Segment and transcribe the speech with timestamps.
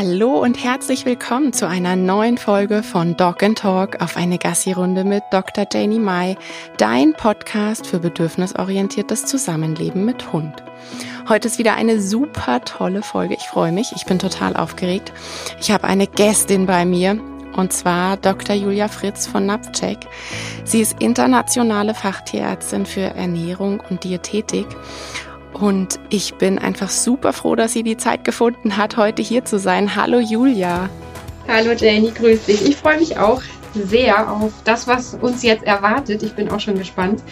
[0.00, 5.02] Hallo und herzlich willkommen zu einer neuen Folge von Dog and Talk auf eine Gassi-Runde
[5.02, 5.66] mit Dr.
[5.72, 6.36] Janie Mai,
[6.76, 10.62] dein Podcast für bedürfnisorientiertes Zusammenleben mit Hund.
[11.28, 13.34] Heute ist wieder eine super tolle Folge.
[13.34, 13.90] Ich freue mich.
[13.96, 15.12] Ich bin total aufgeregt.
[15.60, 17.20] Ich habe eine Gästin bei mir
[17.56, 18.54] und zwar Dr.
[18.54, 19.98] Julia Fritz von Napcheck.
[20.62, 24.68] Sie ist internationale Fachtierärztin für Ernährung und Diätetik
[25.60, 29.58] und ich bin einfach super froh, dass sie die Zeit gefunden hat, heute hier zu
[29.58, 29.96] sein.
[29.96, 30.88] Hallo Julia.
[31.48, 32.66] Hallo Janie, grüß dich.
[32.66, 33.42] Ich freue mich auch
[33.74, 36.22] sehr auf das, was uns jetzt erwartet.
[36.22, 37.22] Ich bin auch schon gespannt,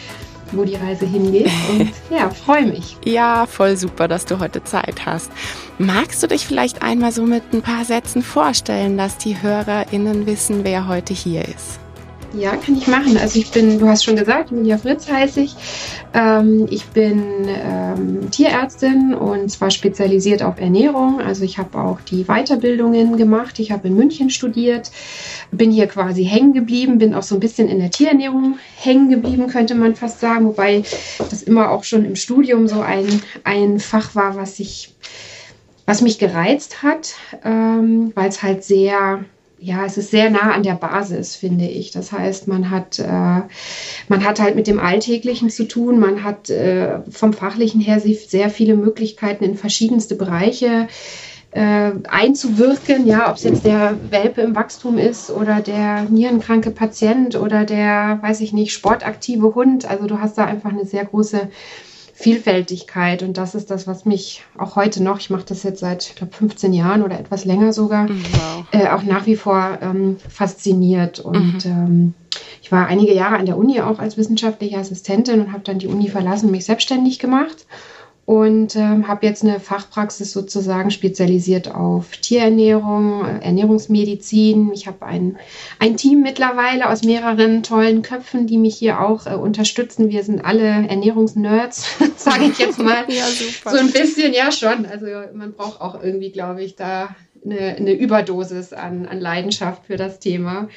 [0.53, 1.51] wo die Reise hingeht.
[1.71, 2.97] Und ja, freue mich.
[3.05, 5.31] Ja, voll super, dass du heute Zeit hast.
[5.79, 10.65] Magst du dich vielleicht einmal so mit ein paar Sätzen vorstellen, dass die HörerInnen wissen,
[10.65, 11.81] wer heute hier ist?
[12.33, 13.17] Ja, kann ich machen.
[13.17, 15.55] Also ich bin, du hast schon gesagt, Julia Fritz heiße ich.
[16.13, 21.21] Ähm, ich bin ähm, Tierärztin und zwar spezialisiert auf Ernährung.
[21.21, 23.59] Also ich habe auch die Weiterbildungen gemacht.
[23.59, 24.91] Ich habe in München studiert,
[25.51, 29.47] bin hier quasi hängen geblieben, bin auch so ein bisschen in der Tierernährung hängen geblieben,
[29.47, 30.47] könnte man fast sagen.
[30.47, 30.83] Wobei
[31.19, 34.95] das immer auch schon im Studium so ein, ein Fach war, was ich
[35.87, 39.25] was mich gereizt hat, ähm, weil es halt sehr
[39.59, 41.91] ja, es ist sehr nah an der Basis, finde ich.
[41.91, 43.43] Das heißt, man hat, äh,
[44.09, 48.51] man hat halt mit dem Alltäglichen zu tun, man hat äh, vom Fachlichen her sehr
[48.51, 50.89] viele Möglichkeiten in verschiedenste Bereiche
[51.53, 57.35] äh, einzuwirken, ja, ob es jetzt der Welpe im Wachstum ist oder der nierenkranke Patient
[57.35, 59.89] oder der, weiß ich nicht, sportaktive Hund.
[59.89, 61.49] Also du hast da einfach eine sehr große
[62.19, 63.23] Vielfältigkeit.
[63.23, 66.15] Und das ist das, was mich auch heute noch, ich mache das jetzt seit, ich
[66.15, 68.65] glaube, 15 Jahren oder etwas länger sogar, mhm, wow.
[68.73, 71.21] äh, auch nach wie vor ähm, fasziniert.
[71.21, 71.71] Und mhm.
[71.71, 72.15] ähm,
[72.63, 75.89] ich war einige Jahre an der Uni auch als wissenschaftliche Assistentin und habe dann die
[75.89, 77.67] Uni verlassen, mich selbstständig gemacht
[78.27, 84.73] und ähm, habe jetzt eine Fachpraxis sozusagen spezialisiert auf Tierernährung, Ernährungsmedizin.
[84.73, 85.39] Ich habe ein,
[85.79, 90.11] ein Team mittlerweile aus mehreren tollen Köpfen, die mich hier auch äh, unterstützen.
[90.11, 93.05] Wir sind alle Ernährungsnerds, sage ich jetzt mal.
[93.09, 93.71] ja, super.
[93.71, 94.87] So ein bisschen, ja schon.
[94.87, 97.15] Also man braucht auch irgendwie, glaube ich, da
[97.45, 100.69] eine, eine Überdosis an, an Leidenschaft für das Thema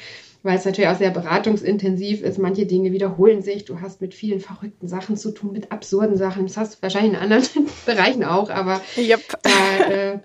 [0.42, 2.38] weil es natürlich auch sehr beratungsintensiv ist.
[2.38, 3.64] Manche Dinge wiederholen sich.
[3.64, 6.46] Du hast mit vielen verrückten Sachen zu tun, mit absurden Sachen.
[6.46, 7.44] Das hast du wahrscheinlich in anderen
[7.86, 9.20] Bereichen auch, aber yep.
[9.44, 10.18] äh,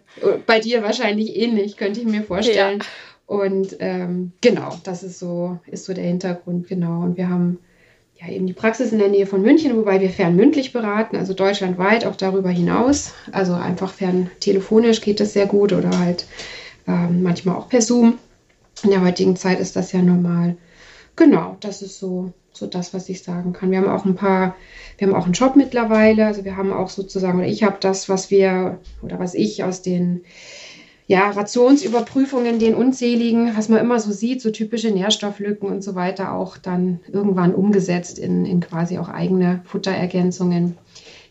[0.46, 2.80] bei dir wahrscheinlich ähnlich, könnte ich mir vorstellen.
[2.80, 2.86] Ja.
[3.28, 7.02] Und ähm, genau, das ist so, ist so der Hintergrund, genau.
[7.02, 7.60] Und wir haben
[8.22, 12.06] ja eben die Praxis in der Nähe von München, wobei wir fernmündlich beraten, also deutschlandweit,
[12.06, 13.14] auch darüber hinaus.
[13.32, 16.28] Also einfach fern telefonisch geht das sehr gut oder halt
[16.88, 18.20] ähm, manchmal auch per Zoom.
[18.86, 20.58] In der heutigen Zeit ist das ja normal.
[21.16, 23.72] Genau, das ist so, so das, was ich sagen kann.
[23.72, 24.56] Wir haben auch ein paar,
[25.00, 26.28] wir haben auch einen Job mittlerweile.
[26.28, 29.82] Also wir haben auch sozusagen, oder ich habe das, was wir, oder was ich aus
[29.82, 30.22] den
[31.08, 36.34] ja, Rationsüberprüfungen, den unzähligen, was man immer so sieht, so typische Nährstofflücken und so weiter,
[36.34, 40.78] auch dann irgendwann umgesetzt in, in quasi auch eigene Futterergänzungen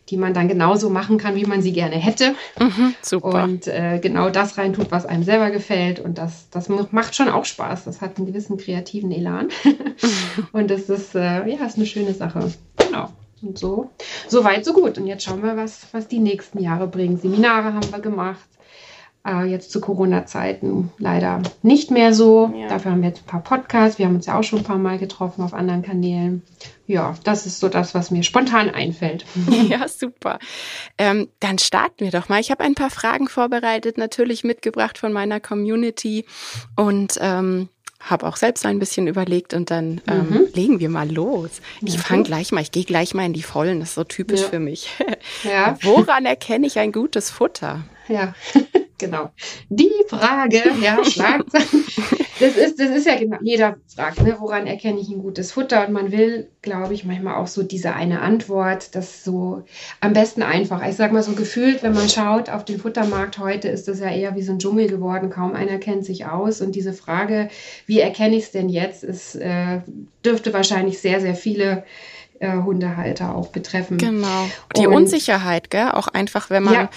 [0.09, 2.35] die man dann genauso machen kann, wie man sie gerne hätte.
[2.59, 3.43] Mhm, super.
[3.43, 5.99] Und äh, genau das reintut, was einem selber gefällt.
[5.99, 7.85] Und das, das macht schon auch Spaß.
[7.85, 9.49] Das hat einen gewissen kreativen Elan.
[10.51, 12.51] und das ist, äh, ja, ist eine schöne Sache.
[12.77, 13.09] Genau.
[13.41, 13.91] Und so,
[14.27, 14.97] so weit, so gut.
[14.97, 17.17] Und jetzt schauen wir, was, was die nächsten Jahre bringen.
[17.17, 18.47] Seminare haben wir gemacht.
[19.25, 22.53] Äh, jetzt zu Corona-Zeiten leider nicht mehr so.
[22.55, 22.67] Ja.
[22.67, 23.97] Dafür haben wir jetzt ein paar Podcasts.
[23.97, 26.43] Wir haben uns ja auch schon ein paar Mal getroffen auf anderen Kanälen.
[26.85, 29.25] Ja, das ist so das, was mir spontan einfällt.
[29.65, 30.37] Ja, super.
[30.97, 32.39] Ähm, dann starten wir doch mal.
[32.39, 36.25] Ich habe ein paar Fragen vorbereitet, natürlich mitgebracht von meiner Community
[36.75, 37.69] und ähm,
[37.99, 40.47] habe auch selbst ein bisschen überlegt und dann ähm, mhm.
[40.53, 41.61] legen wir mal los.
[41.81, 44.41] Ich fange gleich mal, ich gehe gleich mal in die Vollen, das ist so typisch
[44.41, 44.47] ja.
[44.49, 44.89] für mich.
[45.43, 45.77] Ja.
[45.81, 47.83] Woran erkenne ich ein gutes Futter?
[48.07, 48.33] Ja.
[48.97, 49.29] Genau.
[49.69, 51.53] Die Frage, ja, schlagt.
[51.53, 55.85] das ist, das ist ja genau, jeder fragt, ne, woran erkenne ich ein gutes Futter?
[55.85, 59.63] Und man will, glaube ich, manchmal auch so diese eine Antwort, das so
[59.99, 60.85] am besten einfach.
[60.87, 64.09] Ich sag mal so gefühlt, wenn man schaut auf den Futtermarkt heute, ist das ja
[64.09, 65.29] eher wie so ein Dschungel geworden.
[65.29, 66.61] Kaum einer kennt sich aus.
[66.61, 67.49] Und diese Frage,
[67.87, 69.81] wie erkenne ich es denn jetzt, ist, äh,
[70.23, 71.83] dürfte wahrscheinlich sehr, sehr viele
[72.39, 73.97] äh, Hundehalter auch betreffen.
[73.97, 74.49] Genau.
[74.75, 75.91] Die und, Unsicherheit, gell?
[75.91, 76.89] Auch einfach, wenn man ja,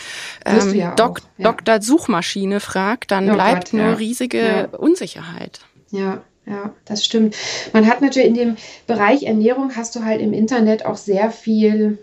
[0.45, 1.53] ähm, ja Dok ja.
[1.53, 1.81] Dr.
[1.81, 5.61] Suchmaschine fragt, dann oh bleibt Gott, nur riesige Unsicherheit.
[5.91, 7.37] Ja, ja, das stimmt.
[7.73, 8.57] Man hat natürlich in dem
[8.87, 11.99] Bereich Ernährung hast du halt im Internet auch sehr viel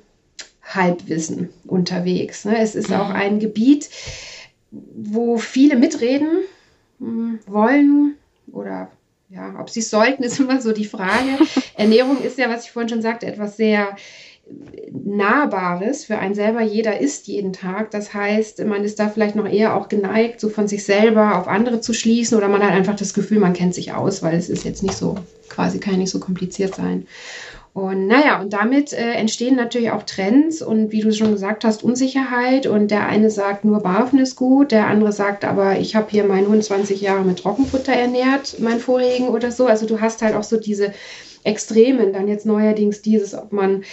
[0.63, 2.45] Halbwissen unterwegs.
[2.45, 2.57] Ne?
[2.59, 2.95] Es ist mhm.
[2.95, 3.89] auch ein Gebiet,
[4.71, 6.29] wo viele mitreden
[6.99, 8.15] hm, wollen
[8.51, 8.89] oder
[9.35, 11.37] ja, ob sie es sollten, ist immer so die Frage.
[11.75, 13.95] Ernährung ist ja, was ich vorhin schon sagte, etwas sehr
[14.91, 16.61] Nahbares für einen selber.
[16.61, 17.89] Jeder isst jeden Tag.
[17.91, 21.47] Das heißt, man ist da vielleicht noch eher auch geneigt, so von sich selber auf
[21.47, 24.49] andere zu schließen oder man hat einfach das Gefühl, man kennt sich aus, weil es
[24.49, 25.15] ist jetzt nicht so,
[25.49, 27.07] quasi kann nicht so kompliziert sein.
[27.75, 31.83] Und naja, und damit äh, entstehen natürlich auch Trends und wie du schon gesagt hast,
[31.83, 32.68] Unsicherheit.
[32.68, 36.24] Und der eine sagt, nur Barfen ist gut, der andere sagt aber, ich habe hier
[36.24, 39.66] meinen Hund 20 Jahre mit Trockenfutter ernährt, meinen vorigen oder so.
[39.66, 40.94] Also du hast halt auch so diese
[41.44, 42.13] Extremen.
[42.13, 43.83] Dann jetzt neuerdings dieses, ob man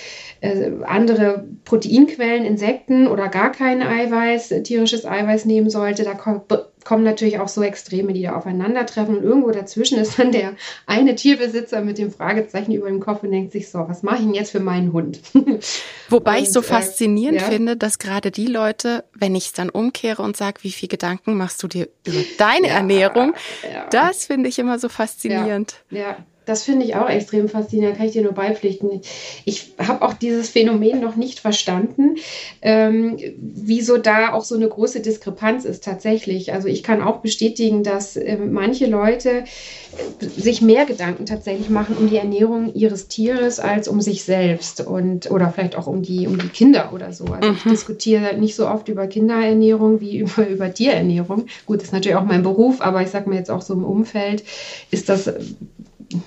[0.43, 6.05] äh, andere Proteinquellen, Insekten oder gar kein Eiweiß, tierisches Eiweiß nehmen sollte.
[6.05, 6.45] Da kommt
[6.85, 9.19] kommen natürlich auch so Extreme, die da aufeinandertreffen.
[9.19, 10.55] Und irgendwo dazwischen ist dann der
[10.87, 14.23] eine Tierbesitzer mit dem Fragezeichen über dem Kopf und denkt sich so, was mache ich
[14.23, 15.21] denn jetzt für meinen Hund?
[16.09, 17.49] Wobei und, ich so äh, faszinierend äh, ja.
[17.49, 21.37] finde, dass gerade die Leute, wenn ich es dann umkehre und sage, wie viel Gedanken
[21.37, 23.87] machst du dir über deine ja, Ernährung, ja.
[23.91, 25.77] das finde ich immer so faszinierend.
[25.91, 29.01] Ja, das finde ich auch extrem faszinierend, kann ich dir nur beipflichten.
[29.45, 32.17] Ich habe auch dieses Phänomen noch nicht verstanden,
[32.63, 36.53] ähm, wieso da auch so eine große Diskrepanz ist tatsächlich.
[36.53, 41.97] Also ich kann auch bestätigen, dass äh, manche Leute äh, sich mehr Gedanken tatsächlich machen
[41.97, 46.27] um die Ernährung ihres Tieres als um sich selbst und oder vielleicht auch um die,
[46.27, 47.27] um die Kinder oder so.
[47.27, 47.57] Also mhm.
[47.57, 51.47] ich diskutiere nicht so oft über Kinderernährung wie über, über Tierernährung.
[51.67, 53.85] Gut, das ist natürlich auch mein Beruf, aber ich sage mir jetzt auch so im
[53.85, 54.43] Umfeld
[54.91, 55.33] ist das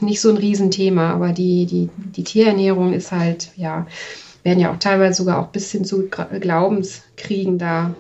[0.02, 3.88] nicht so ein Riesenthema, aber die, die, die Tierernährung ist halt, ja,
[4.44, 6.08] werden ja auch teilweise sogar auch bis hin zu
[7.16, 7.96] Glaubenskriegen da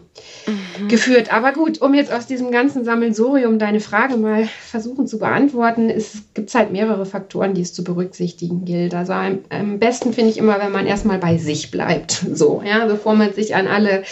[0.48, 0.88] mhm.
[0.88, 1.34] geführt.
[1.34, 6.24] Aber gut, um jetzt aus diesem ganzen Sammelsurium deine Frage mal versuchen zu beantworten, es
[6.34, 8.94] gibt halt mehrere Faktoren, die es zu berücksichtigen gilt.
[8.94, 12.24] Also am, am besten finde ich immer, wenn man erstmal bei sich bleibt.
[12.36, 14.04] So, ja, bevor man sich an alle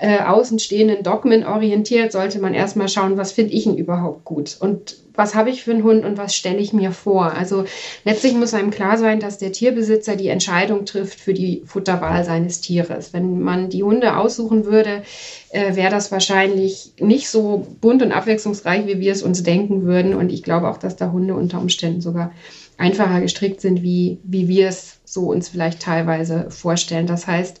[0.00, 4.56] äh, außenstehenden Dogmen orientiert, sollte man erstmal schauen, was finde ich denn überhaupt gut.
[4.58, 7.32] Und was habe ich für einen Hund und was stelle ich mir vor.
[7.32, 7.64] Also
[8.04, 12.60] letztlich muss einem klar sein, dass der Tierbesitzer die Entscheidung trifft für die Futterwahl seines
[12.60, 13.12] Tieres.
[13.12, 14.16] Wenn man die Hunde
[14.46, 15.02] aussuchen würde,
[15.50, 20.14] äh, wäre das wahrscheinlich nicht so bunt und abwechslungsreich, wie wir es uns denken würden.
[20.14, 22.32] Und ich glaube auch, dass da Hunde unter Umständen sogar
[22.78, 27.06] einfacher gestrickt sind, wie, wie wir es so uns vielleicht teilweise vorstellen.
[27.06, 27.60] Das heißt,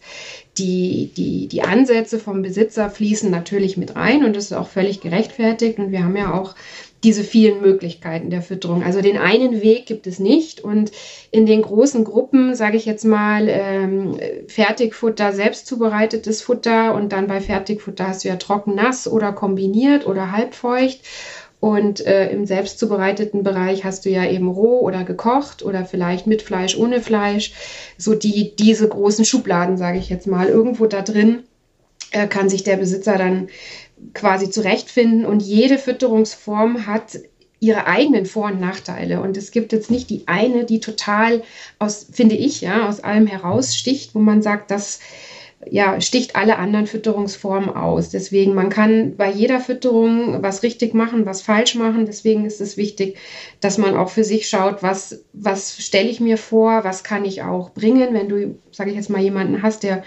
[0.58, 5.00] die, die, die Ansätze vom Besitzer fließen natürlich mit rein und das ist auch völlig
[5.00, 5.78] gerechtfertigt.
[5.78, 6.54] Und wir haben ja auch
[7.04, 8.82] diese vielen Möglichkeiten der Fütterung.
[8.82, 10.90] Also den einen Weg gibt es nicht und
[11.30, 17.26] in den großen Gruppen, sage ich jetzt mal, ähm, Fertigfutter, selbst zubereitetes Futter und dann
[17.26, 21.00] bei Fertigfutter hast du ja trocken, nass oder kombiniert oder halbfeucht.
[21.58, 26.26] Und äh, im selbst zubereiteten Bereich hast du ja eben roh oder gekocht oder vielleicht
[26.26, 27.52] mit Fleisch, ohne Fleisch.
[27.96, 31.44] So die, diese großen Schubladen, sage ich jetzt mal, irgendwo da drin
[32.10, 33.48] äh, kann sich der Besitzer dann
[34.14, 37.18] quasi zurechtfinden und jede Fütterungsform hat
[37.58, 39.20] ihre eigenen Vor- und Nachteile.
[39.20, 41.42] Und es gibt jetzt nicht die eine, die total
[41.78, 45.00] aus, finde ich, ja, aus allem heraussticht, wo man sagt, das
[45.68, 48.10] ja, sticht alle anderen Fütterungsformen aus.
[48.10, 52.06] Deswegen, man kann bei jeder Fütterung was richtig machen, was falsch machen.
[52.06, 53.16] Deswegen ist es wichtig,
[53.60, 57.42] dass man auch für sich schaut, was, was stelle ich mir vor, was kann ich
[57.42, 58.12] auch bringen.
[58.12, 60.04] Wenn du, sage ich jetzt mal, jemanden hast, der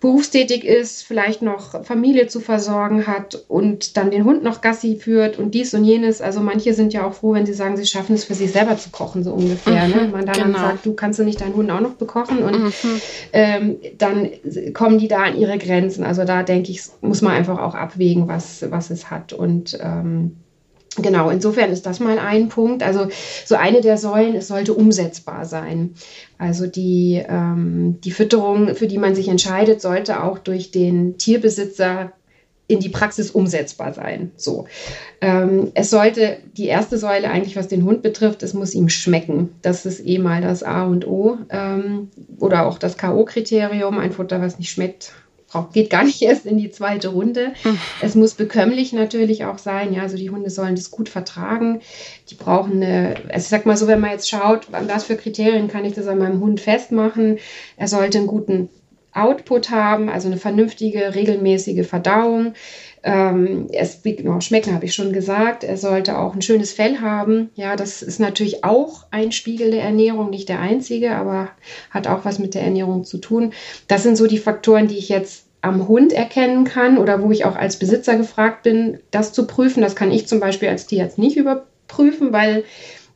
[0.00, 5.38] berufstätig ist, vielleicht noch Familie zu versorgen hat und dann den Hund noch Gassi führt
[5.38, 6.20] und dies und jenes.
[6.20, 8.76] Also manche sind ja auch froh, wenn sie sagen, sie schaffen es für sich selber
[8.76, 9.88] zu kochen, so ungefähr.
[9.88, 9.94] Ne?
[9.94, 10.08] Mhm, ne?
[10.08, 10.58] Man dann, genau.
[10.58, 13.00] sagt, du kannst du nicht deinen Hund auch noch bekochen und mhm.
[13.32, 14.30] ähm, dann
[14.74, 16.04] kommen die da an ihre Grenzen.
[16.04, 19.32] Also da denke ich, muss man einfach auch abwägen, was, was es hat.
[19.32, 20.36] Und ähm,
[20.98, 22.82] Genau, insofern ist das mal ein Punkt.
[22.82, 23.08] Also
[23.44, 25.94] so eine der Säulen, es sollte umsetzbar sein.
[26.38, 32.12] Also die, ähm, die Fütterung, für die man sich entscheidet, sollte auch durch den Tierbesitzer
[32.68, 34.32] in die Praxis umsetzbar sein.
[34.36, 34.66] So.
[35.20, 39.50] Ähm, es sollte die erste Säule eigentlich, was den Hund betrifft, es muss ihm schmecken.
[39.62, 42.10] Das ist eh mal das A und O ähm,
[42.40, 43.98] oder auch das K.O.-Kriterium.
[43.98, 45.12] Ein Futter, was nicht schmeckt,
[45.72, 47.52] geht gar nicht erst in die zweite Runde.
[47.62, 47.78] Hm.
[48.00, 49.92] Es muss bekömmlich natürlich auch sein.
[49.92, 51.80] Ja, also die Hunde sollen das gut vertragen.
[52.30, 55.68] Die brauchen eine, also ich sag mal so, wenn man jetzt schaut, was für Kriterien
[55.68, 57.38] kann ich das an meinem Hund festmachen?
[57.76, 58.68] Er sollte einen guten
[59.16, 62.52] Output haben, also eine vernünftige, regelmäßige Verdauung.
[63.08, 65.62] Ähm, es genau, schmecken, habe ich schon gesagt.
[65.62, 67.50] Er sollte auch ein schönes Fell haben.
[67.54, 71.50] Ja, das ist natürlich auch ein Spiegel der Ernährung, nicht der einzige, aber
[71.90, 73.52] hat auch was mit der Ernährung zu tun.
[73.86, 77.44] Das sind so die Faktoren, die ich jetzt am Hund erkennen kann oder wo ich
[77.44, 79.82] auch als Besitzer gefragt bin, das zu prüfen.
[79.82, 82.64] Das kann ich zum Beispiel als Tierarzt nicht überprüfen, weil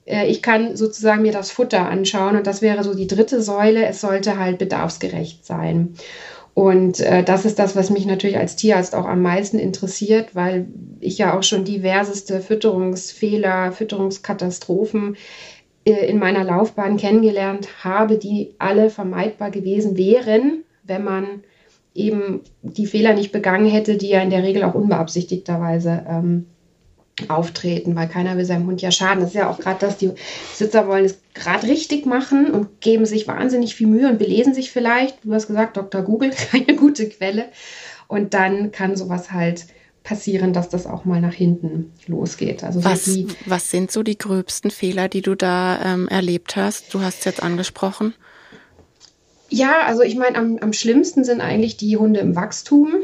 [0.04, 3.86] äh, ich kann sozusagen mir das Futter anschauen und das wäre so die dritte Säule.
[3.86, 5.94] Es sollte halt bedarfsgerecht sein.
[6.54, 10.66] Und äh, das ist das, was mich natürlich als Tierarzt auch am meisten interessiert, weil
[10.98, 15.16] ich ja auch schon diverseste Fütterungsfehler, Fütterungskatastrophen
[15.84, 21.44] äh, in meiner Laufbahn kennengelernt habe, die alle vermeidbar gewesen wären, wenn man
[21.94, 26.46] eben die Fehler nicht begangen hätte, die ja in der Regel auch unbeabsichtigterweise ähm,
[27.28, 29.20] auftreten, weil keiner will seinem Hund ja schaden.
[29.20, 30.12] Das ist ja auch gerade das, die
[30.54, 34.70] Sitzer wollen es gerade richtig machen und geben sich wahnsinnig viel Mühe und belesen sich
[34.70, 35.24] vielleicht.
[35.24, 36.02] Du hast gesagt, Dr.
[36.02, 37.46] Google, keine gute Quelle.
[38.08, 39.66] Und dann kann sowas halt
[40.02, 42.64] passieren, dass das auch mal nach hinten losgeht.
[42.64, 46.92] Also was, die, was sind so die gröbsten Fehler, die du da ähm, erlebt hast?
[46.94, 48.14] Du hast es jetzt angesprochen.
[49.50, 52.94] Ja, also ich meine, am, am schlimmsten sind eigentlich die Hunde im Wachstum.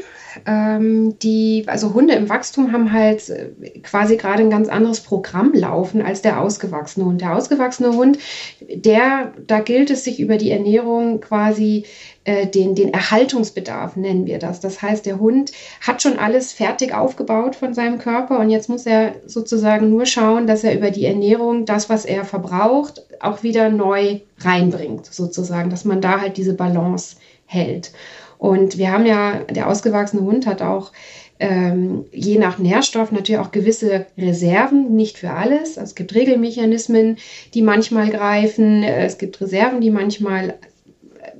[0.45, 5.51] Ähm, die, also Hunde im Wachstum haben halt äh, quasi gerade ein ganz anderes Programm
[5.53, 7.21] laufen als der ausgewachsene Hund.
[7.21, 8.17] Der ausgewachsene Hund,
[8.61, 11.85] der, da gilt es sich über die Ernährung quasi
[12.23, 14.59] äh, den, den Erhaltungsbedarf, nennen wir das.
[14.59, 15.51] Das heißt, der Hund
[15.81, 20.47] hat schon alles fertig aufgebaut von seinem Körper und jetzt muss er sozusagen nur schauen,
[20.47, 25.85] dass er über die Ernährung das, was er verbraucht, auch wieder neu reinbringt, sozusagen, dass
[25.85, 27.91] man da halt diese Balance hält.
[28.37, 30.91] Und wir haben ja, der ausgewachsene Hund hat auch
[31.39, 35.77] ähm, je nach Nährstoff natürlich auch gewisse Reserven, nicht für alles.
[35.77, 37.17] Also es gibt Regelmechanismen,
[37.53, 38.83] die manchmal greifen.
[38.83, 40.55] Es gibt Reserven, die manchmal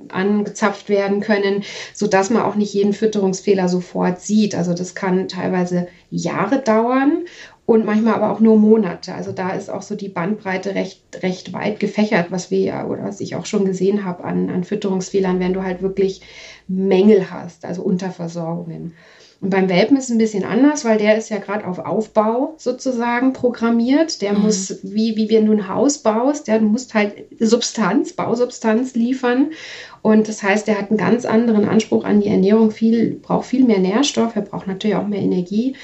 [0.08, 4.54] angezapft werden können, sodass man auch nicht jeden Fütterungsfehler sofort sieht.
[4.54, 7.24] Also das kann teilweise Jahre dauern
[7.68, 9.14] und manchmal aber auch nur Monate.
[9.14, 13.04] Also da ist auch so die Bandbreite recht, recht weit gefächert, was wir ja oder
[13.04, 16.22] was ich auch schon gesehen habe an, an Fütterungsfehlern, wenn du halt wirklich
[16.66, 18.94] Mängel hast, also Unterversorgungen.
[19.42, 22.54] Und beim Welpen ist es ein bisschen anders, weil der ist ja gerade auf Aufbau
[22.56, 24.22] sozusagen programmiert.
[24.22, 24.44] Der mhm.
[24.44, 29.50] muss, wie, wie wenn du ein Haus baust, der muss halt Substanz, Bausubstanz liefern.
[30.00, 33.64] Und das heißt, er hat einen ganz anderen Anspruch an die Ernährung, viel, braucht viel
[33.64, 35.76] mehr Nährstoff, er braucht natürlich auch mehr Energie.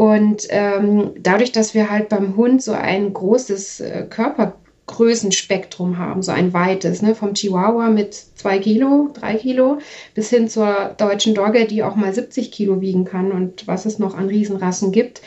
[0.00, 6.32] Und ähm, dadurch, dass wir halt beim Hund so ein großes äh, Körpergrößenspektrum haben, so
[6.32, 9.76] ein weites, ne, vom Chihuahua mit zwei Kilo, drei Kilo,
[10.14, 13.98] bis hin zur deutschen Dogge, die auch mal 70 Kilo wiegen kann und was es
[13.98, 15.20] noch an Riesenrassen gibt,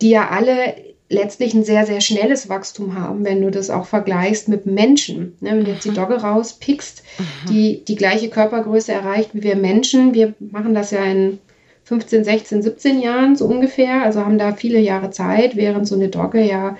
[0.00, 0.76] die ja alle
[1.08, 5.36] letztlich ein sehr, sehr schnelles Wachstum haben, wenn du das auch vergleichst mit Menschen.
[5.40, 5.94] Ne, wenn du jetzt die mhm.
[5.96, 7.50] Dogge rauspickst, mhm.
[7.50, 11.40] die die gleiche Körpergröße erreicht wie wir Menschen, wir machen das ja in
[11.84, 16.08] 15, 16, 17 Jahren so ungefähr, also haben da viele Jahre Zeit, während so eine
[16.08, 16.76] Dogge ja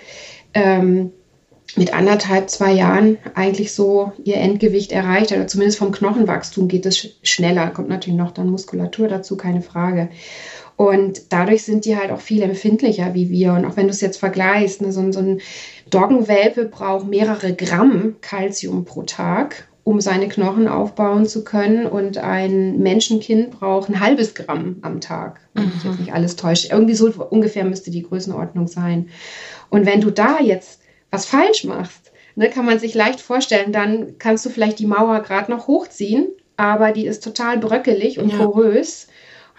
[0.54, 1.12] ähm,
[1.76, 7.16] mit anderthalb, zwei Jahren eigentlich so ihr Endgewicht erreicht, oder zumindest vom Knochenwachstum geht es
[7.22, 10.08] schneller, kommt natürlich noch dann Muskulatur dazu, keine Frage.
[10.76, 13.52] Und dadurch sind die halt auch viel empfindlicher wie wir.
[13.52, 15.40] Und auch wenn du es jetzt vergleichst, ne, so, so ein
[15.90, 21.86] Doggenwelpe braucht mehrere Gramm Kalzium pro Tag, um seine Knochen aufbauen zu können.
[21.86, 25.40] Und ein Menschenkind braucht ein halbes Gramm am Tag.
[25.52, 26.00] Wenn ich jetzt mhm.
[26.00, 26.68] nicht alles täusche.
[26.72, 29.10] Irgendwie so ungefähr müsste die Größenordnung sein.
[29.68, 34.18] Und wenn du da jetzt was falsch machst, ne, kann man sich leicht vorstellen, dann
[34.18, 38.38] kannst du vielleicht die Mauer gerade noch hochziehen, aber die ist total bröckelig und ja.
[38.38, 39.08] porös.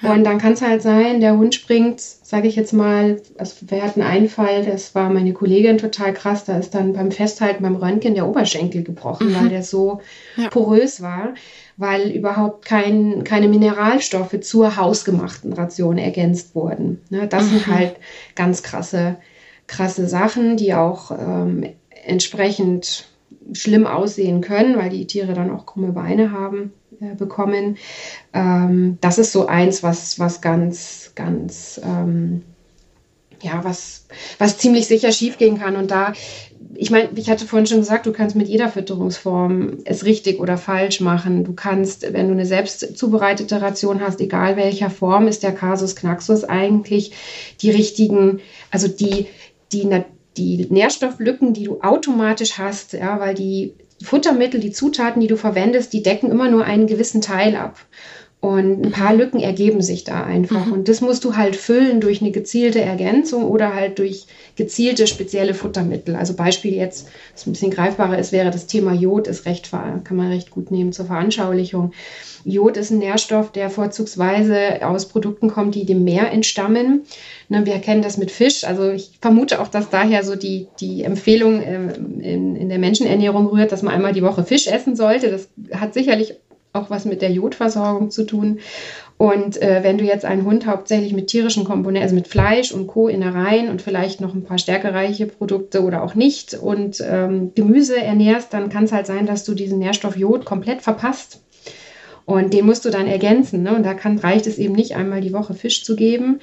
[0.01, 3.81] Und dann kann es halt sein, der Hund springt, sage ich jetzt mal, also wir
[3.81, 7.77] hatten einen Fall, das war meine Kollegin total krass, da ist dann beim Festhalten beim
[7.77, 9.35] Röntgen der Oberschenkel gebrochen, mhm.
[9.35, 10.01] weil der so
[10.35, 10.49] ja.
[10.49, 11.33] porös war,
[11.77, 17.01] weil überhaupt kein, keine Mineralstoffe zur hausgemachten Ration ergänzt wurden.
[17.09, 17.49] Ne, das mhm.
[17.49, 17.95] sind halt
[18.35, 19.15] ganz krasse,
[19.67, 21.69] krasse Sachen, die auch ähm,
[22.05, 23.07] entsprechend
[23.53, 26.73] schlimm aussehen können, weil die Tiere dann auch krumme Beine haben.
[27.01, 27.77] Äh, bekommen.
[28.33, 32.43] Ähm, das ist so eins, was, was ganz, ganz, ähm,
[33.41, 34.05] ja, was,
[34.37, 35.75] was ziemlich sicher schiefgehen kann.
[35.75, 36.13] Und da,
[36.73, 40.57] ich meine, ich hatte vorhin schon gesagt, du kannst mit jeder Fütterungsform es richtig oder
[40.57, 41.43] falsch machen.
[41.43, 45.95] Du kannst, wenn du eine selbst zubereitete Ration hast, egal welcher Form, ist der Kasus
[45.95, 47.11] Knaxus eigentlich
[47.61, 48.39] die richtigen,
[48.71, 49.27] also die,
[49.73, 49.89] die,
[50.37, 55.93] die Nährstofflücken, die du automatisch hast, ja, weil die Futtermittel, die Zutaten, die du verwendest,
[55.93, 57.77] die decken immer nur einen gewissen Teil ab.
[58.41, 60.67] Und ein paar Lücken ergeben sich da einfach.
[60.67, 60.73] Mhm.
[60.73, 65.55] Und das musst du halt füllen durch eine gezielte Ergänzung oder halt durch gezielte spezielle
[65.55, 66.15] Futtermittel.
[66.15, 70.03] Also Beispiel jetzt, was ein bisschen greifbarer ist, wäre das Thema Jod, ist recht, kann
[70.11, 71.93] man recht gut nehmen zur Veranschaulichung.
[72.43, 77.01] Jod ist ein Nährstoff, der vorzugsweise aus Produkten kommt, die dem Meer entstammen.
[77.47, 78.63] Ne, wir kennen das mit Fisch.
[78.63, 83.47] Also ich vermute auch, dass daher so die, die Empfehlung äh, in, in der Menschenernährung
[83.47, 85.29] rührt, dass man einmal die Woche Fisch essen sollte.
[85.29, 86.35] Das hat sicherlich
[86.73, 88.59] auch was mit der Jodversorgung zu tun.
[89.17, 92.87] Und äh, wenn du jetzt einen Hund hauptsächlich mit tierischen Komponenten, also mit Fleisch und
[92.87, 93.07] Co.
[93.07, 98.53] Innereien und vielleicht noch ein paar stärkereiche Produkte oder auch nicht und ähm, Gemüse ernährst,
[98.53, 101.41] dann kann es halt sein, dass du diesen Nährstoff Jod komplett verpasst.
[102.25, 103.61] Und den musst du dann ergänzen.
[103.63, 103.75] Ne?
[103.75, 106.39] Und da kann, reicht es eben nicht, einmal die Woche Fisch zu geben,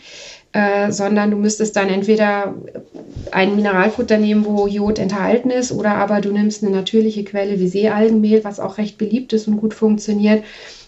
[0.52, 2.54] äh, sondern du müsstest dann entweder
[3.30, 7.68] ein Mineralfutter nehmen, wo Jod enthalten ist, oder aber du nimmst eine natürliche Quelle wie
[7.68, 10.44] Seealgenmehl, was auch recht beliebt ist und gut funktioniert.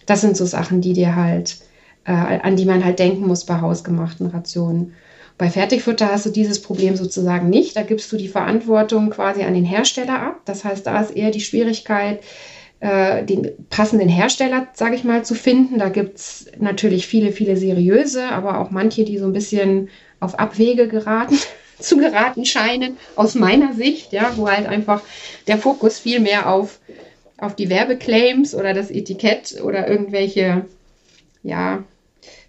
[0.06, 1.56] Das sind so Sachen, die dir halt,
[2.04, 4.92] äh, an die man halt denken muss bei hausgemachten Rationen.
[5.36, 7.76] Bei Fertigfutter hast du dieses Problem sozusagen nicht.
[7.76, 10.40] Da gibst du die Verantwortung quasi an den Hersteller ab.
[10.44, 12.20] Das heißt, da ist eher die Schwierigkeit,
[12.84, 15.78] äh, den passenden Hersteller, sage ich mal, zu finden.
[15.78, 19.88] Da gibt es natürlich viele, viele seriöse, aber auch manche, die so ein bisschen
[20.20, 21.38] auf Abwege geraten,
[21.78, 25.00] zu geraten scheinen, aus meiner Sicht, ja, wo halt einfach
[25.46, 26.78] der Fokus viel mehr auf,
[27.38, 30.66] auf die Werbeclaims oder das Etikett oder irgendwelche,
[31.42, 31.84] ja,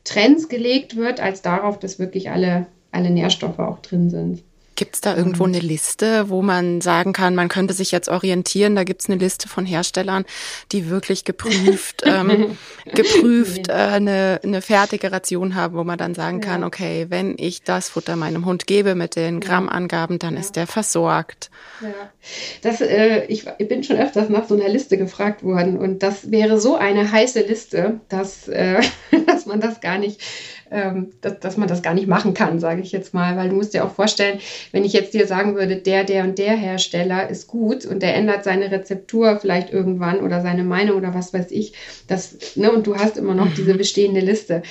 [0.04, 4.44] Trends gelegt wird, als darauf, dass wirklich alle, alle Nährstoffe auch drin sind.
[4.75, 5.53] Gibt es da irgendwo mhm.
[5.53, 8.75] eine Liste, wo man sagen kann, man könnte sich jetzt orientieren?
[8.75, 10.25] Da gibt es eine Liste von Herstellern,
[10.72, 12.58] die wirklich geprüft, ähm,
[12.94, 16.50] geprüft äh, eine, eine fertige Ration haben, wo man dann sagen ja.
[16.50, 20.41] kann, okay, wenn ich das Futter meinem Hund gebe mit den Grammangaben, dann ja.
[20.41, 21.50] ist der versorgt.
[21.82, 21.88] Ja.
[22.62, 26.60] Das, äh, ich bin schon öfters nach so einer Liste gefragt worden und das wäre
[26.60, 28.82] so eine heiße Liste, dass, äh,
[29.27, 30.22] dass man das gar nicht
[30.72, 33.38] ähm, dass, dass man das gar nicht machen kann, sage ich jetzt mal.
[33.38, 34.40] Weil du musst dir auch vorstellen,
[34.72, 38.16] wenn ich jetzt dir sagen würde, der, der und der Hersteller ist gut und der
[38.16, 41.74] ändert seine Rezeptur vielleicht irgendwann oder seine Meinung oder was weiß ich,
[42.08, 43.78] das, ne, und du hast immer noch diese mhm.
[43.78, 44.64] bestehende Liste.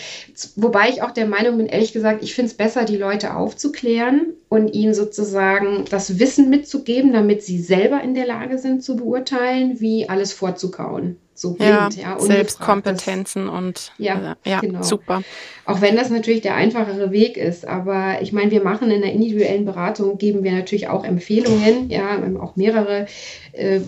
[0.57, 4.35] Wobei ich auch der Meinung bin, ehrlich gesagt, ich finde es besser, die Leute aufzuklären
[4.49, 9.81] und ihnen sozusagen das Wissen mitzugeben, damit sie selber in der Lage sind zu beurteilen,
[9.81, 14.83] wie alles vorzukauen so ja, ja Selbstkompetenzen und ja, äh, ja genau.
[14.83, 15.23] super.
[15.67, 19.13] Auch wenn das natürlich der einfachere Weg ist, aber ich meine, wir machen in der
[19.13, 23.07] individuellen Beratung geben wir natürlich auch Empfehlungen, ja, auch mehrere.
[23.53, 23.81] Äh,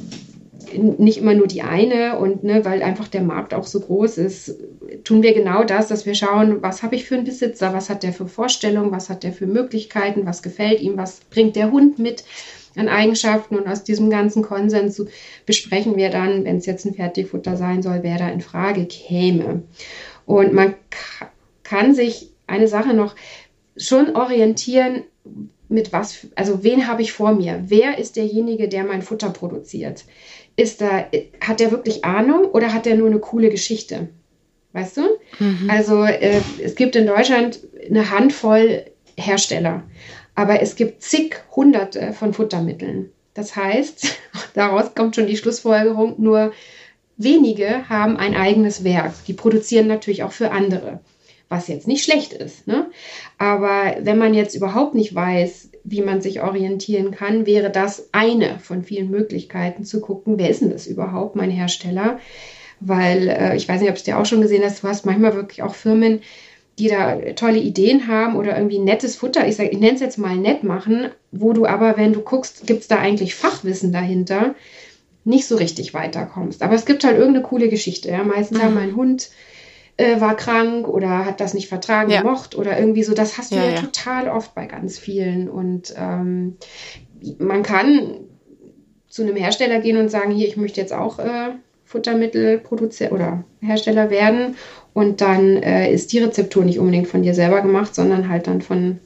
[0.75, 4.57] nicht immer nur die eine und ne, weil einfach der Markt auch so groß ist,
[5.05, 8.03] tun wir genau das, dass wir schauen, was habe ich für einen Besitzer, was hat
[8.03, 11.99] der für Vorstellungen, was hat der für Möglichkeiten, was gefällt ihm, was bringt der Hund
[11.99, 12.25] mit
[12.77, 15.03] an Eigenschaften und aus diesem ganzen Konsens
[15.47, 19.63] besprechen wir dann, wenn es jetzt ein Fertigfutter sein soll, wer da in Frage käme.
[20.27, 20.75] Und man
[21.63, 23.17] kann sich eine Sache noch
[23.77, 25.03] schon orientieren,
[25.69, 27.65] mit was, also wen habe ich vor mir?
[27.67, 30.05] Wer ist derjenige, der mein Futter produziert?
[30.55, 31.07] Ist da,
[31.41, 34.09] hat der wirklich Ahnung oder hat der nur eine coole Geschichte?
[34.73, 35.03] Weißt du?
[35.39, 35.69] Mhm.
[35.69, 38.85] Also äh, es gibt in Deutschland eine Handvoll
[39.19, 39.83] Hersteller.
[40.37, 43.11] Aber es gibt zig hunderte von Futtermitteln.
[43.35, 44.17] Das heißt,
[44.55, 46.53] daraus kommt schon die Schlussfolgerung, nur
[47.17, 49.13] wenige haben ein eigenes Werk.
[49.27, 51.01] Die produzieren natürlich auch für andere,
[51.49, 52.67] was jetzt nicht schlecht ist.
[52.67, 52.87] Ne?
[53.39, 58.59] Aber wenn man jetzt überhaupt nicht weiß, wie man sich orientieren kann, wäre das eine
[58.59, 62.19] von vielen Möglichkeiten zu gucken, wer ist denn das überhaupt, mein Hersteller?
[62.81, 65.35] Weil äh, ich weiß nicht, ob es dir auch schon gesehen hast, du hast manchmal
[65.35, 66.21] wirklich auch Firmen,
[66.79, 70.37] die da tolle Ideen haben oder irgendwie nettes Futter, ich, ich nenne es jetzt mal
[70.37, 74.55] nett machen, wo du aber, wenn du guckst, gibt es da eigentlich Fachwissen dahinter,
[75.25, 76.63] nicht so richtig weiterkommst.
[76.63, 78.11] Aber es gibt halt irgendeine coole Geschichte.
[78.11, 78.23] Ja?
[78.23, 78.65] Meistens, mhm.
[78.65, 79.31] ja, mein Hund
[79.97, 82.21] äh, war krank oder hat das nicht vertragen, ja.
[82.21, 83.15] gemocht oder irgendwie so.
[83.15, 83.81] Das hast du ja, ja, ja.
[83.81, 85.49] total oft bei ganz vielen.
[85.49, 86.59] Und ähm,
[87.39, 88.21] man kann
[89.09, 91.53] zu einem Hersteller gehen und sagen, hier, ich möchte jetzt auch äh,
[91.85, 94.57] Futtermittelproduzent oder Hersteller werden
[94.97, 98.63] und dann äh, ist die Rezeptur nicht unbedingt von dir selber gemacht, sondern halt dann
[98.63, 98.99] von,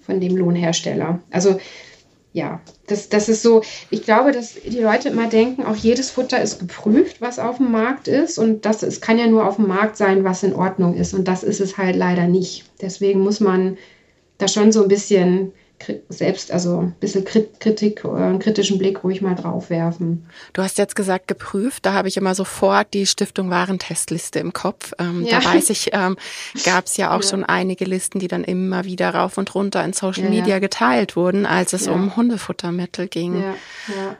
[0.00, 1.20] von dem Lohnhersteller.
[1.30, 1.60] Also
[2.32, 6.42] ja, das, das ist so, ich glaube, dass die Leute immer denken, auch jedes Futter
[6.42, 8.38] ist geprüft, was auf dem Markt ist.
[8.38, 11.14] Und das es kann ja nur auf dem Markt sein, was in Ordnung ist.
[11.14, 12.64] Und das ist es halt leider nicht.
[12.80, 13.78] Deswegen muss man
[14.38, 15.52] da schon so ein bisschen
[16.08, 20.26] selbst, also ein bisschen Kritik, oder einen kritischen Blick ruhig mal drauf werfen.
[20.52, 21.86] Du hast jetzt gesagt, geprüft.
[21.86, 24.92] Da habe ich immer sofort die Stiftung Warentestliste im Kopf.
[24.98, 25.40] Ähm, ja.
[25.40, 26.16] Da weiß ich, ähm,
[26.64, 27.28] gab es ja auch ja.
[27.28, 31.16] schon einige Listen, die dann immer wieder rauf und runter in Social ja, Media geteilt
[31.16, 33.40] wurden, als es um Hundefuttermittel ging.
[33.40, 33.54] Ja,
[33.88, 34.16] ja.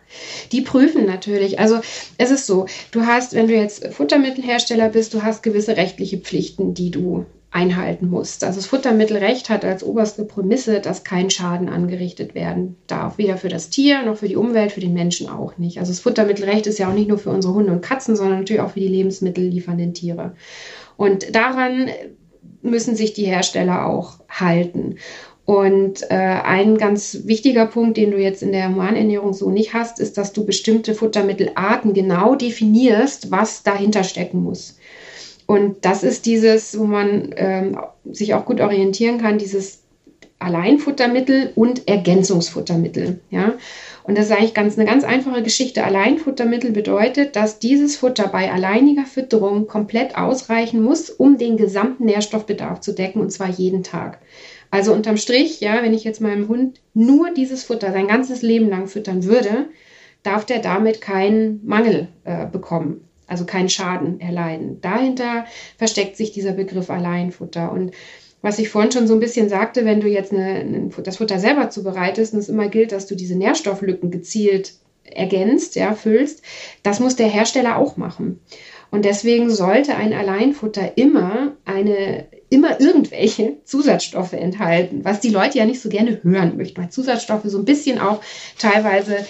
[0.52, 1.58] Die prüfen natürlich.
[1.58, 1.80] Also
[2.16, 6.74] es ist so, du hast, wenn du jetzt Futtermittelhersteller bist, du hast gewisse rechtliche Pflichten,
[6.74, 8.44] die du einhalten musst.
[8.44, 13.48] Also das Futtermittelrecht hat als oberste Prämisse, dass kein Schaden angerichtet werden darf, weder für
[13.48, 15.78] das Tier noch für die Umwelt, für den Menschen auch nicht.
[15.78, 18.62] Also das Futtermittelrecht ist ja auch nicht nur für unsere Hunde und Katzen, sondern natürlich
[18.62, 20.34] auch für die Lebensmittel liefernden Tiere.
[20.96, 21.88] Und daran
[22.62, 24.96] müssen sich die Hersteller auch halten.
[25.44, 29.98] Und äh, ein ganz wichtiger Punkt, den du jetzt in der Humanernährung so nicht hast,
[29.98, 34.78] ist, dass du bestimmte Futtermittelarten genau definierst, was dahinter stecken muss.
[35.50, 39.82] Und das ist dieses, wo man ähm, sich auch gut orientieren kann, dieses
[40.38, 43.18] Alleinfuttermittel und Ergänzungsfuttermittel.
[43.30, 43.54] Ja?
[44.04, 45.82] Und das ist eigentlich ganz, eine ganz einfache Geschichte.
[45.82, 52.80] Alleinfuttermittel bedeutet, dass dieses Futter bei alleiniger Fütterung komplett ausreichen muss, um den gesamten Nährstoffbedarf
[52.80, 54.20] zu decken, und zwar jeden Tag.
[54.70, 58.68] Also unterm Strich, ja, wenn ich jetzt meinem Hund nur dieses Futter sein ganzes Leben
[58.68, 59.66] lang füttern würde,
[60.22, 64.80] darf der damit keinen Mangel äh, bekommen, also keinen Schaden erleiden.
[64.80, 65.46] Dahinter
[65.78, 67.70] versteckt sich dieser Begriff Alleinfutter.
[67.70, 67.92] Und
[68.42, 71.70] was ich vorhin schon so ein bisschen sagte, wenn du jetzt eine, das Futter selber
[71.70, 76.42] zubereitest und es immer gilt, dass du diese Nährstofflücken gezielt ergänzt, ja, füllst,
[76.82, 78.40] das muss der Hersteller auch machen.
[78.90, 85.64] Und deswegen sollte ein Alleinfutter immer eine, immer irgendwelche Zusatzstoffe enthalten, was die Leute ja
[85.66, 88.20] nicht so gerne hören möchten, weil Zusatzstoffe so ein bisschen auch
[88.58, 89.24] teilweise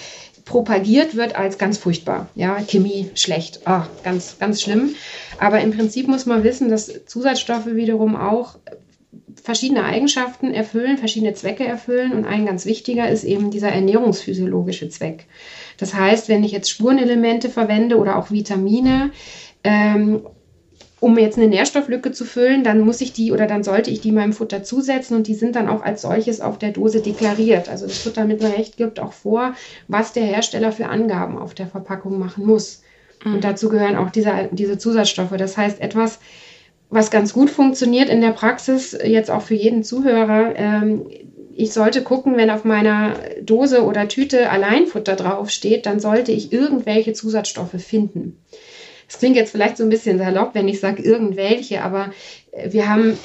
[0.50, 2.28] propagiert wird als ganz furchtbar.
[2.34, 4.96] Ja, Chemie schlecht, oh, ganz, ganz schlimm.
[5.38, 8.56] Aber im Prinzip muss man wissen, dass Zusatzstoffe wiederum auch
[9.40, 15.26] verschiedene Eigenschaften erfüllen, verschiedene Zwecke erfüllen und ein ganz wichtiger ist eben dieser ernährungsphysiologische Zweck.
[15.78, 19.12] Das heißt, wenn ich jetzt Spurenelemente verwende oder auch Vitamine,
[19.62, 20.22] ähm,
[21.00, 24.12] um jetzt eine Nährstofflücke zu füllen, dann muss ich die oder dann sollte ich die
[24.12, 27.70] meinem Futter zusetzen und die sind dann auch als solches auf der Dose deklariert.
[27.70, 29.54] Also das Futtermittelrecht gibt auch vor,
[29.88, 32.82] was der Hersteller für Angaben auf der Verpackung machen muss.
[33.24, 33.34] Mhm.
[33.34, 35.36] Und dazu gehören auch diese, diese Zusatzstoffe.
[35.38, 36.18] Das heißt, etwas,
[36.90, 41.06] was ganz gut funktioniert in der Praxis, jetzt auch für jeden Zuhörer, ähm,
[41.54, 47.12] ich sollte gucken, wenn auf meiner Dose oder Tüte Alleinfutter draufsteht, dann sollte ich irgendwelche
[47.12, 48.38] Zusatzstoffe finden.
[49.10, 52.12] Es klingt jetzt vielleicht so ein bisschen salopp, wenn ich sage irgendwelche, aber
[52.52, 53.18] äh, wir haben,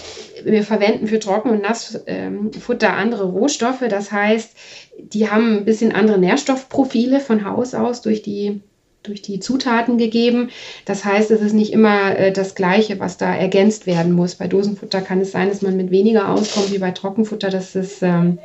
[0.43, 3.83] wir verwenden für Trocken- und Nassfutter ähm, andere Rohstoffe.
[3.87, 4.57] Das heißt,
[4.97, 8.61] die haben ein bisschen andere Nährstoffprofile von Haus aus durch die
[9.03, 10.49] durch die Zutaten gegeben.
[10.85, 14.33] Das heißt, es ist nicht immer äh, das Gleiche, was da ergänzt werden muss.
[14.33, 17.51] Bei Dosenfutter kann es sein, dass man mit weniger auskommt wie bei Trockenfutter.
[17.51, 18.39] Das ist, ähm,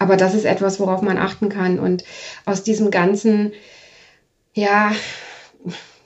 [0.00, 1.78] aber das ist etwas, worauf man achten kann.
[1.78, 2.02] Und
[2.44, 3.52] aus diesem ganzen,
[4.52, 4.90] ja,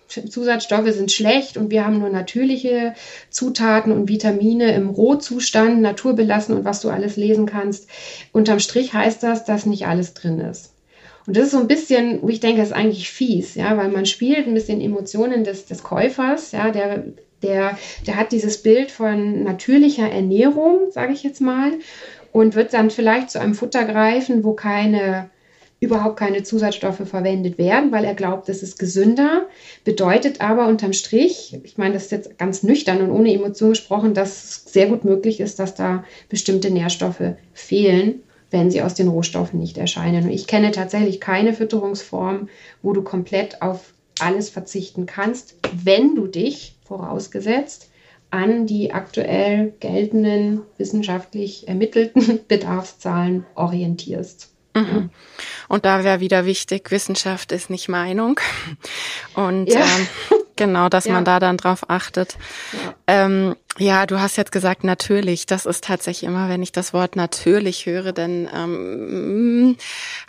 [0.08, 2.94] Zusatzstoffe sind schlecht und wir haben nur natürliche
[3.30, 7.88] Zutaten und Vitamine im Rohzustand, naturbelassen und was du alles lesen kannst.
[8.32, 10.72] Unterm Strich heißt das, dass nicht alles drin ist.
[11.26, 14.06] Und das ist so ein bisschen, wo ich denke, ist eigentlich fies, ja, weil man
[14.06, 17.04] spielt ein bisschen Emotionen des, des Käufers, ja, der,
[17.42, 21.72] der, der hat dieses Bild von natürlicher Ernährung, sage ich jetzt mal,
[22.32, 25.30] und wird dann vielleicht zu einem Futter greifen, wo keine
[25.78, 29.46] überhaupt keine Zusatzstoffe verwendet werden, weil er glaubt, es ist gesünder.
[29.84, 34.14] Bedeutet aber unterm Strich, ich meine, das ist jetzt ganz nüchtern und ohne Emotion gesprochen,
[34.14, 39.08] dass es sehr gut möglich ist, dass da bestimmte Nährstoffe fehlen wenn sie aus den
[39.08, 40.24] Rohstoffen nicht erscheinen.
[40.24, 42.48] Und ich kenne tatsächlich keine Fütterungsform,
[42.80, 47.90] wo du komplett auf alles verzichten kannst, wenn du dich vorausgesetzt
[48.30, 54.55] an die aktuell geltenden wissenschaftlich ermittelten Bedarfszahlen orientierst.
[54.76, 55.10] Mhm.
[55.68, 58.38] Und da wäre wieder wichtig, Wissenschaft ist nicht Meinung.
[59.34, 59.80] Und ja.
[59.80, 60.08] ähm,
[60.56, 61.14] genau, dass ja.
[61.14, 62.36] man da dann drauf achtet.
[62.72, 62.94] Ja.
[63.06, 65.46] Ähm, ja, du hast jetzt gesagt, natürlich.
[65.46, 69.76] Das ist tatsächlich immer, wenn ich das Wort natürlich höre, dann ähm,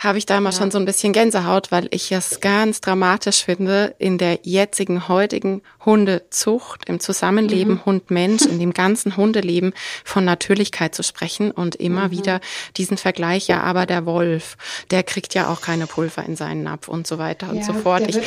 [0.00, 0.56] habe ich da immer ja.
[0.56, 5.62] schon so ein bisschen Gänsehaut, weil ich es ganz dramatisch finde, in der jetzigen, heutigen
[5.84, 7.84] Hundezucht, im Zusammenleben mhm.
[7.86, 9.72] Hund-Mensch, in dem ganzen Hundeleben
[10.04, 12.10] von Natürlichkeit zu sprechen und immer mhm.
[12.10, 12.40] wieder
[12.76, 14.56] diesen Vergleich, ja, aber der Wolf,
[14.90, 17.72] der kriegt ja auch keine Pulver in seinen Napf und so weiter ja, und so
[17.72, 18.02] fort.
[18.08, 18.18] Ich,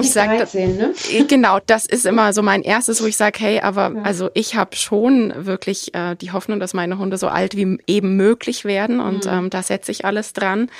[0.00, 0.94] ich sage, ne?
[1.26, 4.02] genau, das ist immer so mein erstes, wo ich sage, hey, aber ja.
[4.02, 8.16] also ich habe schon wirklich äh, die Hoffnung, dass meine Hunde so alt wie eben
[8.16, 9.32] möglich werden und mhm.
[9.32, 10.70] ähm, da setze ich alles dran.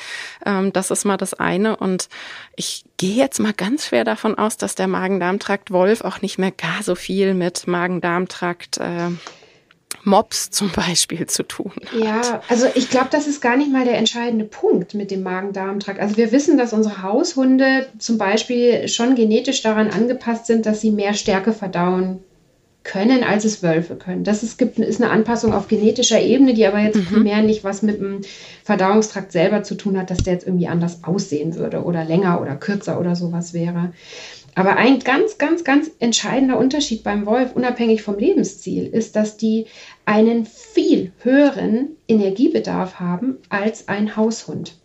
[0.44, 2.08] Ähm, das ist mal das eine und
[2.56, 6.50] ich gehe jetzt mal ganz schwer davon aus, dass der Magen-Darm-Trakt Wolf auch nicht mehr
[6.50, 9.10] gar so viel mit Magen-Darm-Trakt äh,
[10.02, 11.94] Mops zum Beispiel zu tun hat.
[11.94, 16.00] Ja, also ich glaube, das ist gar nicht mal der entscheidende Punkt mit dem Magen-Darm-Trakt.
[16.00, 20.90] Also wir wissen, dass unsere Haushunde zum Beispiel schon genetisch daran angepasst sind, dass sie
[20.90, 22.22] mehr Stärke verdauen
[22.84, 24.24] können, als es Wölfe können.
[24.24, 27.06] Das ist, gibt, ist eine Anpassung auf genetischer Ebene, die aber jetzt mhm.
[27.06, 28.20] primär nicht was mit dem
[28.62, 32.54] Verdauungstrakt selber zu tun hat, dass der jetzt irgendwie anders aussehen würde oder länger oder
[32.56, 33.92] kürzer oder sowas wäre.
[34.54, 39.66] Aber ein ganz, ganz, ganz entscheidender Unterschied beim Wolf, unabhängig vom Lebensziel, ist, dass die
[40.04, 44.78] einen viel höheren Energiebedarf haben als ein Haushund.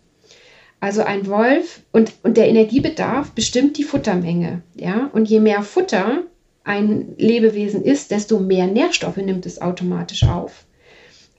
[0.80, 4.62] Also ein Wolf und, und der Energiebedarf bestimmt die Futtermenge.
[4.74, 5.10] Ja?
[5.12, 6.24] Und je mehr Futter
[6.70, 10.64] ein Lebewesen ist, desto mehr Nährstoffe nimmt es automatisch auf.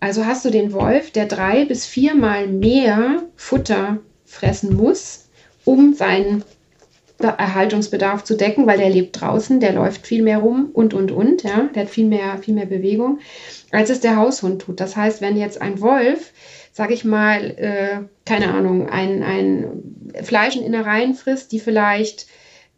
[0.01, 5.29] Also hast du den Wolf, der drei bis viermal mehr Futter fressen muss,
[5.63, 6.43] um seinen
[7.17, 11.43] Erhaltungsbedarf zu decken, weil der lebt draußen, der läuft viel mehr rum und, und, und,
[11.43, 13.19] ja, der hat viel mehr, viel mehr Bewegung,
[13.71, 14.81] als es der Haushund tut.
[14.81, 16.33] Das heißt, wenn jetzt ein Wolf,
[16.73, 22.27] sag ich mal, äh, keine Ahnung, ein, ein Fleisch in Innereien frisst, die vielleicht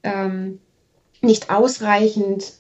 [0.04, 0.60] ähm,
[1.24, 2.54] nicht ausreichend,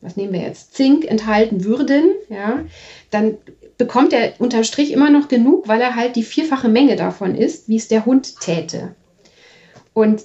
[0.00, 2.64] was nehmen wir jetzt, Zink enthalten würden, ja,
[3.10, 3.38] dann
[3.78, 7.68] bekommt er unterm Strich immer noch genug, weil er halt die vierfache Menge davon isst,
[7.68, 8.94] wie es der Hund täte.
[9.94, 10.22] Und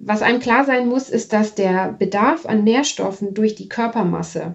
[0.00, 4.54] was einem klar sein muss, ist, dass der Bedarf an Nährstoffen durch die Körpermasse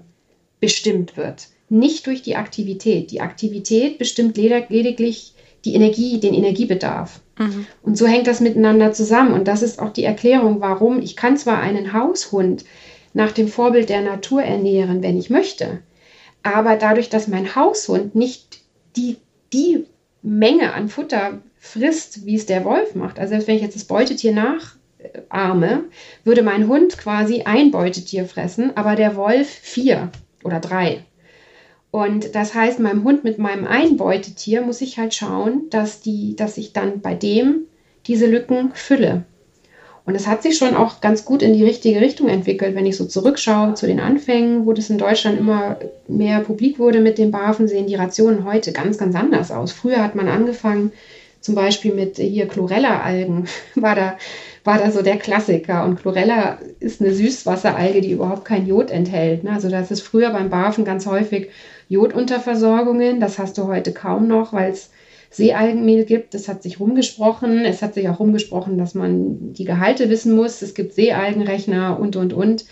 [0.59, 3.11] bestimmt wird, nicht durch die Aktivität.
[3.11, 5.33] Die Aktivität bestimmt lediglich
[5.65, 7.21] die Energie, den Energiebedarf.
[7.39, 7.65] Mhm.
[7.81, 9.33] Und so hängt das miteinander zusammen.
[9.33, 12.65] Und das ist auch die Erklärung, warum ich kann zwar einen Haushund
[13.13, 15.81] nach dem Vorbild der Natur ernähren, wenn ich möchte,
[16.43, 18.61] aber dadurch, dass mein Haushund nicht
[18.95, 19.17] die,
[19.51, 19.85] die
[20.21, 23.85] Menge an Futter frisst, wie es der Wolf macht, also selbst wenn ich jetzt das
[23.85, 25.85] Beutetier nachahme,
[26.23, 30.09] würde mein Hund quasi ein Beutetier fressen, aber der Wolf vier
[30.43, 31.03] oder drei.
[31.91, 36.57] Und das heißt, meinem Hund mit meinem Einbeutetier muss ich halt schauen, dass, die, dass
[36.57, 37.61] ich dann bei dem
[38.05, 39.25] diese Lücken fülle.
[40.05, 42.97] Und es hat sich schon auch ganz gut in die richtige Richtung entwickelt, wenn ich
[42.97, 47.29] so zurückschaue zu den Anfängen, wo das in Deutschland immer mehr publik wurde mit dem
[47.29, 49.71] Barfen, sehen die Rationen heute ganz, ganz anders aus.
[49.71, 50.91] Früher hat man angefangen,
[51.41, 54.17] zum Beispiel mit hier Chlorella-Algen, war da,
[54.63, 55.85] war da so der Klassiker.
[55.85, 59.43] Und Chlorella ist eine Süßwasseralge, die überhaupt kein Jod enthält.
[59.43, 59.51] Ne?
[59.51, 61.49] Also das ist früher beim Barfen ganz häufig
[61.89, 63.19] Jodunterversorgungen.
[63.19, 64.91] Das hast du heute kaum noch, weil es
[65.31, 66.33] Seealgenmehl gibt.
[66.33, 67.65] Es hat sich rumgesprochen.
[67.65, 70.61] Es hat sich auch rumgesprochen, dass man die Gehalte wissen muss.
[70.61, 72.65] Es gibt Seealgenrechner und, und, und.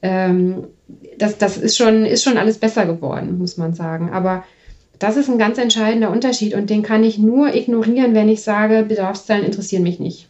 [0.00, 0.68] Ähm,
[1.18, 4.10] das das ist, schon, ist schon alles besser geworden, muss man sagen.
[4.10, 4.44] Aber
[4.98, 8.84] das ist ein ganz entscheidender Unterschied und den kann ich nur ignorieren, wenn ich sage,
[8.88, 10.28] Bedarfszahlen interessieren mich nicht.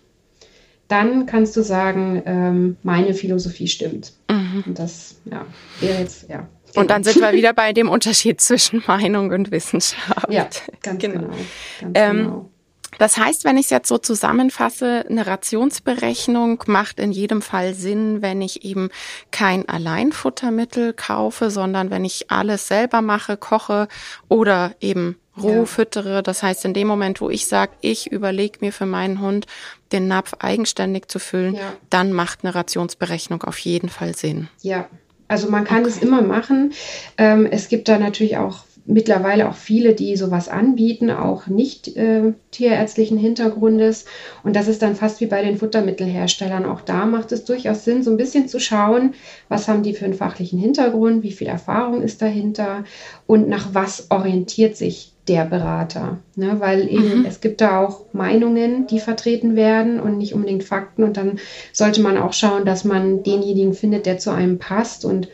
[0.88, 4.12] Dann kannst du sagen, ähm, meine Philosophie stimmt.
[4.31, 4.64] Mhm.
[4.66, 5.46] Und das ja,
[5.81, 6.48] wäre jetzt, ja.
[6.74, 10.31] Und dann sind wir wieder bei dem Unterschied zwischen Meinung und Wissenschaft.
[10.31, 10.48] Ja,
[10.83, 11.20] ganz genau.
[11.20, 11.37] genau.
[11.81, 12.50] Ganz ähm, genau.
[12.98, 18.22] Das heißt, wenn ich es jetzt so zusammenfasse, eine Rationsberechnung macht in jedem Fall Sinn,
[18.22, 18.88] wenn ich eben
[19.31, 23.88] kein Alleinfuttermittel kaufe, sondern wenn ich alles selber mache, koche
[24.28, 25.64] oder eben roh ja.
[25.64, 26.22] füttere.
[26.22, 29.46] Das heißt, in dem Moment, wo ich sage, ich überlege mir für meinen Hund,
[29.92, 31.72] den Napf eigenständig zu füllen, ja.
[31.90, 34.48] dann macht eine Rationsberechnung auf jeden Fall Sinn.
[34.62, 34.88] Ja,
[35.29, 36.73] also man kann es immer machen.
[37.17, 42.33] Ähm, es gibt da natürlich auch mittlerweile auch viele, die sowas anbieten, auch nicht äh,
[42.51, 44.07] tierärztlichen Hintergrundes.
[44.43, 46.64] Und das ist dann fast wie bei den Futtermittelherstellern.
[46.64, 49.14] Auch da macht es durchaus Sinn, so ein bisschen zu schauen,
[49.51, 52.85] was haben die für einen fachlichen Hintergrund, wie viel Erfahrung ist dahinter
[53.27, 56.19] und nach was orientiert sich der Berater.
[56.37, 56.57] Ne?
[56.59, 57.25] Weil eben mhm.
[57.27, 61.05] es gibt da auch Meinungen, die vertreten werden und nicht unbedingt Fakten.
[61.05, 61.38] Und dann
[61.73, 65.05] sollte man auch schauen, dass man denjenigen findet, der zu einem passt.
[65.05, 65.29] Und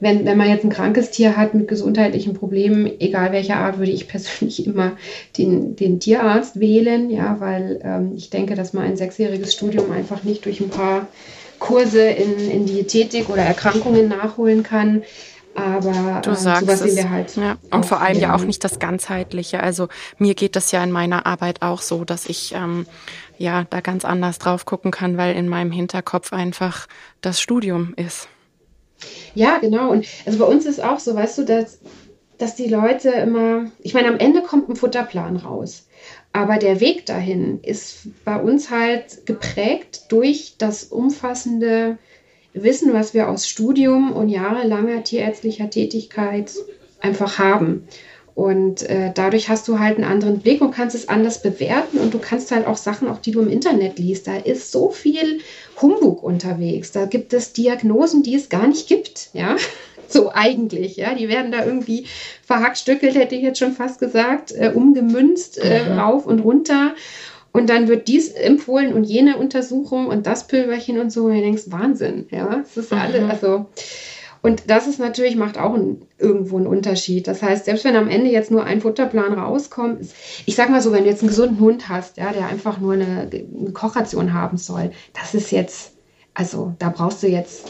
[0.00, 3.92] wenn, wenn man jetzt ein krankes Tier hat mit gesundheitlichen Problemen, egal welcher Art, würde
[3.92, 4.92] ich persönlich immer
[5.38, 10.22] den, den Tierarzt wählen, ja, weil ähm, ich denke, dass man ein sechsjähriges Studium einfach
[10.24, 11.08] nicht durch ein paar
[11.58, 15.02] Kurse in, in Diätetik oder Erkrankungen nachholen kann.
[15.54, 17.08] Aber du ähm, sagst sowas es.
[17.08, 17.36] halt.
[17.36, 17.56] Ja.
[17.70, 19.62] Und vor allem ja auch nicht das Ganzheitliche.
[19.62, 19.88] Also
[20.18, 22.86] mir geht das ja in meiner Arbeit auch so, dass ich ähm,
[23.38, 26.86] ja da ganz anders drauf gucken kann, weil in meinem Hinterkopf einfach
[27.20, 28.28] das Studium ist.
[29.34, 29.90] Ja, genau.
[29.90, 31.78] Und also bei uns ist auch so, weißt du, dass,
[32.38, 35.86] dass die Leute immer, ich meine, am Ende kommt ein Futterplan raus.
[36.32, 41.98] Aber der Weg dahin ist bei uns halt geprägt durch das umfassende
[42.54, 46.52] Wissen, was wir aus Studium und jahrelanger tierärztlicher Tätigkeit
[47.00, 47.86] einfach haben.
[48.34, 52.12] Und äh, dadurch hast du halt einen anderen Blick und kannst es anders bewerten und
[52.14, 55.40] du kannst halt auch Sachen, auch die du im Internet liest, da ist so viel
[55.80, 56.90] Humbug unterwegs.
[56.90, 59.56] Da gibt es Diagnosen, die es gar nicht gibt, ja.
[60.06, 61.14] So eigentlich, ja.
[61.14, 62.04] Die werden da irgendwie
[62.46, 66.94] verhackstückelt, hätte ich jetzt schon fast gesagt, äh, umgemünzt, äh, rauf und runter.
[67.54, 71.26] Und dann wird dies empfohlen und jene Untersuchung und das Pülverchen und so.
[71.26, 72.56] Und du denkst, Wahnsinn, ja.
[72.56, 72.98] Das ist mhm.
[72.98, 73.66] alles, also.
[74.42, 77.28] Und das ist natürlich, macht auch ein, irgendwo einen Unterschied.
[77.28, 80.00] Das heißt, selbst wenn am Ende jetzt nur ein Futterplan rauskommt,
[80.44, 82.94] ich sag mal so, wenn du jetzt einen gesunden Hund hast, ja, der einfach nur
[82.94, 85.92] eine, eine Kochration haben soll, das ist jetzt,
[86.34, 87.68] also da brauchst du jetzt,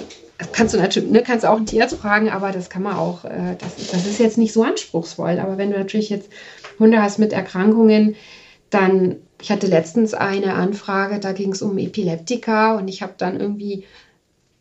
[0.53, 3.27] kannst du natürlich, ne, kannst du auch einen Tierarzt fragen, aber das kann man auch,
[3.27, 5.41] äh, das, das ist jetzt nicht so anspruchsvoll.
[5.41, 6.31] Aber wenn du natürlich jetzt
[6.79, 8.17] Hunde hast mit Erkrankungen,
[8.71, 13.39] dann, ich hatte letztens eine Anfrage, da ging es um Epileptika und ich habe dann
[13.39, 13.85] irgendwie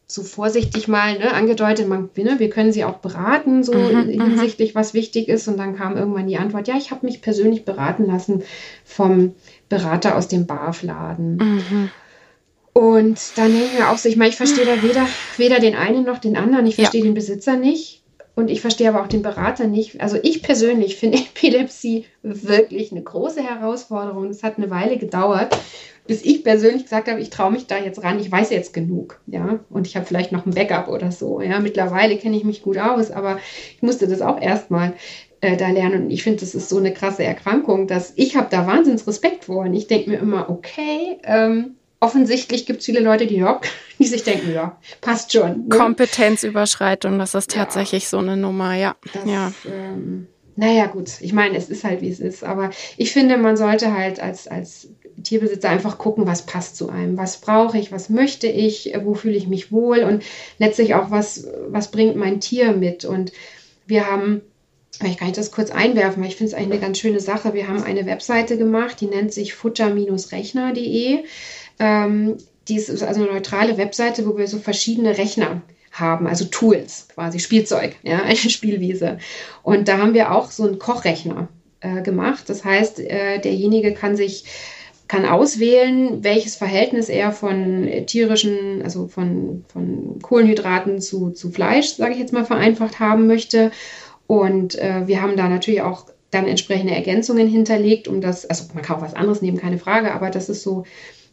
[0.07, 4.25] so vorsichtig mal ne, angedeutet, man, ne, wir können sie auch beraten, so mhm, mhm,
[4.25, 5.47] hinsichtlich, was wichtig ist.
[5.47, 8.43] Und dann kam irgendwann die Antwort, ja, ich habe mich persönlich beraten lassen
[8.83, 9.35] vom
[9.69, 11.37] Berater aus dem BAF-Laden.
[11.37, 11.89] Mhm.
[12.73, 15.75] Und dann denke ich mir auch so, ich meine, ich verstehe da weder, weder den
[15.75, 16.67] einen noch den anderen.
[16.67, 17.07] Ich verstehe ja.
[17.07, 18.02] den Besitzer nicht.
[18.35, 20.01] Und ich verstehe aber auch den Berater nicht.
[20.01, 24.27] Also ich persönlich finde Epilepsie wirklich eine große Herausforderung.
[24.27, 25.55] Es hat eine Weile gedauert,
[26.07, 28.19] bis ich persönlich gesagt habe, ich traue mich da jetzt ran.
[28.19, 29.59] Ich weiß jetzt genug, ja.
[29.69, 31.41] Und ich habe vielleicht noch ein Backup oder so.
[31.41, 33.37] Ja, mittlerweile kenne ich mich gut aus, aber
[33.75, 34.93] ich musste das auch erstmal
[35.41, 36.05] äh, da lernen.
[36.05, 39.45] Und ich finde, das ist so eine krasse Erkrankung, dass ich habe da wahnsinns Respekt
[39.45, 39.65] vor.
[39.65, 43.59] Und ich denke mir immer, okay, ähm, offensichtlich gibt es viele Leute, die, ja,
[43.99, 45.67] die sich denken, ja, passt schon.
[45.67, 45.69] Ne?
[45.69, 48.09] Kompetenzüberschreitung, das ist tatsächlich ja.
[48.09, 48.95] so eine Nummer, ja.
[49.13, 49.51] Das, ja.
[49.65, 52.43] Ähm, naja, gut, ich meine, es ist halt, wie es ist.
[52.43, 54.89] Aber ich finde, man sollte halt als, als
[55.23, 57.17] Tierbesitzer einfach gucken, was passt zu einem.
[57.17, 60.23] Was brauche ich, was möchte ich, wo fühle ich mich wohl und
[60.59, 63.05] letztlich auch, was, was bringt mein Tier mit.
[63.05, 63.31] Und
[63.87, 64.41] wir haben
[64.99, 67.53] Vielleicht kann ich das kurz einwerfen, weil ich finde es eigentlich eine ganz schöne Sache.
[67.55, 71.23] Wir haben eine Webseite gemacht, die nennt sich futter-rechner.de.
[71.79, 77.07] Ähm, die ist also eine neutrale Webseite, wo wir so verschiedene Rechner haben, also Tools,
[77.13, 79.19] quasi Spielzeug, ja, eine Spielwiese.
[79.61, 81.49] Und da haben wir auch so einen Kochrechner
[81.81, 82.45] äh, gemacht.
[82.47, 84.45] Das heißt, äh, derjenige kann sich
[85.09, 92.13] kann auswählen, welches Verhältnis er von tierischen, also von, von Kohlenhydraten zu, zu Fleisch, sage
[92.13, 93.71] ich jetzt mal vereinfacht, haben möchte.
[94.25, 98.81] Und äh, wir haben da natürlich auch dann entsprechende Ergänzungen hinterlegt, um das, also man
[98.81, 100.85] kann auch was anderes nehmen, keine Frage, aber das ist so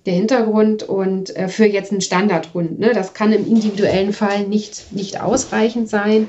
[0.07, 2.79] der Hintergrund und äh, für jetzt einen Standardhund.
[2.79, 2.93] Ne?
[2.95, 6.29] Das kann im individuellen Fall nicht, nicht ausreichend sein.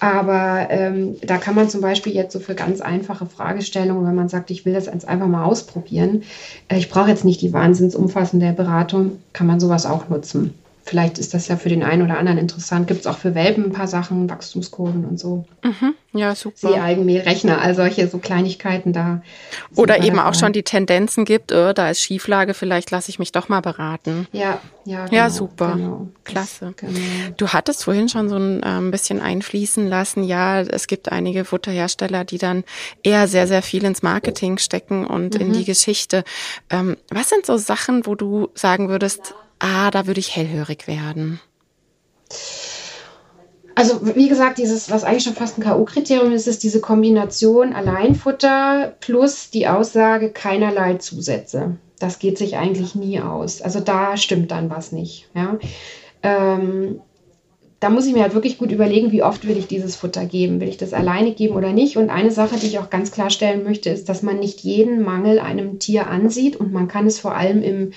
[0.00, 4.28] Aber ähm, da kann man zum Beispiel jetzt so für ganz einfache Fragestellungen, wenn man
[4.28, 6.24] sagt, ich will das jetzt einfach mal ausprobieren,
[6.68, 10.52] äh, ich brauche jetzt nicht die wahnsinns umfassende Beratung, kann man sowas auch nutzen.
[10.86, 12.86] Vielleicht ist das ja für den einen oder anderen interessant.
[12.86, 15.46] Gibt es auch für Welpen ein paar Sachen, Wachstumskurven und so.
[15.62, 15.94] Mhm.
[16.12, 16.68] Ja, super.
[16.68, 19.22] Seealgenmehlrechner, all solche so Kleinigkeiten da.
[19.74, 23.32] Oder eben auch schon die Tendenzen gibt, oh, da ist Schieflage, vielleicht lasse ich mich
[23.32, 24.28] doch mal beraten.
[24.30, 25.06] Ja, ja.
[25.06, 25.72] Genau, ja, super.
[25.74, 26.08] Genau.
[26.22, 26.74] Klasse.
[26.76, 27.00] Genau.
[27.38, 32.24] Du hattest vorhin schon so ein ähm, bisschen einfließen lassen, ja, es gibt einige Futterhersteller,
[32.24, 32.62] die dann
[33.02, 35.40] eher sehr, sehr viel ins Marketing stecken und mhm.
[35.40, 36.24] in die Geschichte.
[36.68, 41.40] Ähm, was sind so Sachen, wo du sagen würdest, ah, da würde ich hellhörig werden?
[43.76, 48.94] Also wie gesagt, dieses, was eigentlich schon fast ein K.O.-Kriterium ist, ist diese Kombination Alleinfutter
[49.00, 51.76] plus die Aussage keinerlei Zusätze.
[51.98, 53.62] Das geht sich eigentlich nie aus.
[53.62, 55.28] Also da stimmt dann was nicht.
[55.34, 55.58] Ja?
[56.22, 57.00] Ähm,
[57.80, 60.60] da muss ich mir halt wirklich gut überlegen, wie oft will ich dieses Futter geben.
[60.60, 61.96] Will ich das alleine geben oder nicht?
[61.96, 65.02] Und eine Sache, die ich auch ganz klar stellen möchte, ist, dass man nicht jeden
[65.02, 67.92] Mangel einem Tier ansieht und man kann es vor allem im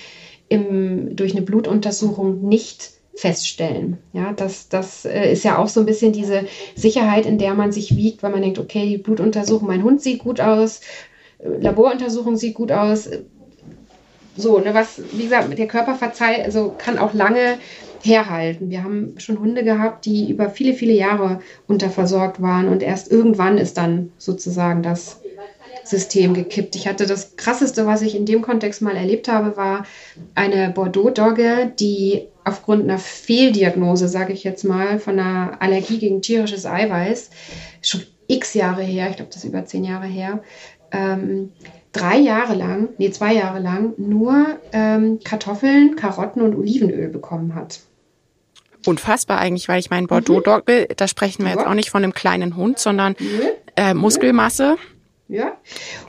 [0.49, 3.97] im, durch eine Blutuntersuchung nicht feststellen.
[4.13, 7.71] Ja, das, das äh, ist ja auch so ein bisschen diese Sicherheit, in der man
[7.71, 10.81] sich wiegt, weil man denkt, okay, die Blutuntersuchung, mein Hund sieht gut aus,
[11.39, 13.09] äh, Laboruntersuchung sieht gut aus.
[14.35, 17.57] So, ne, was, wie gesagt, der Körper verzeiht, also kann auch lange
[18.03, 18.69] herhalten.
[18.69, 23.57] Wir haben schon Hunde gehabt, die über viele, viele Jahre unterversorgt waren und erst irgendwann
[23.57, 25.19] ist dann sozusagen das
[25.89, 26.75] System gekippt.
[26.75, 29.85] Ich hatte das krasseste, was ich in dem Kontext mal erlebt habe, war
[30.35, 36.65] eine Bordeaux-Dogge, die aufgrund einer Fehldiagnose, sage ich jetzt mal, von einer Allergie gegen tierisches
[36.65, 37.29] Eiweiß,
[37.81, 40.41] schon x Jahre her, ich glaube, das ist über zehn Jahre her,
[40.91, 41.51] ähm,
[41.91, 47.79] drei Jahre lang, nee, zwei Jahre lang nur ähm, Kartoffeln, Karotten und Olivenöl bekommen hat.
[48.85, 50.93] Unfassbar eigentlich, weil ich meine, Bordeaux-Dogge, mhm.
[50.95, 51.57] da sprechen wir ja.
[51.57, 53.15] jetzt auch nicht von einem kleinen Hund, sondern
[53.75, 54.77] äh, Muskelmasse.
[55.27, 55.57] Ja.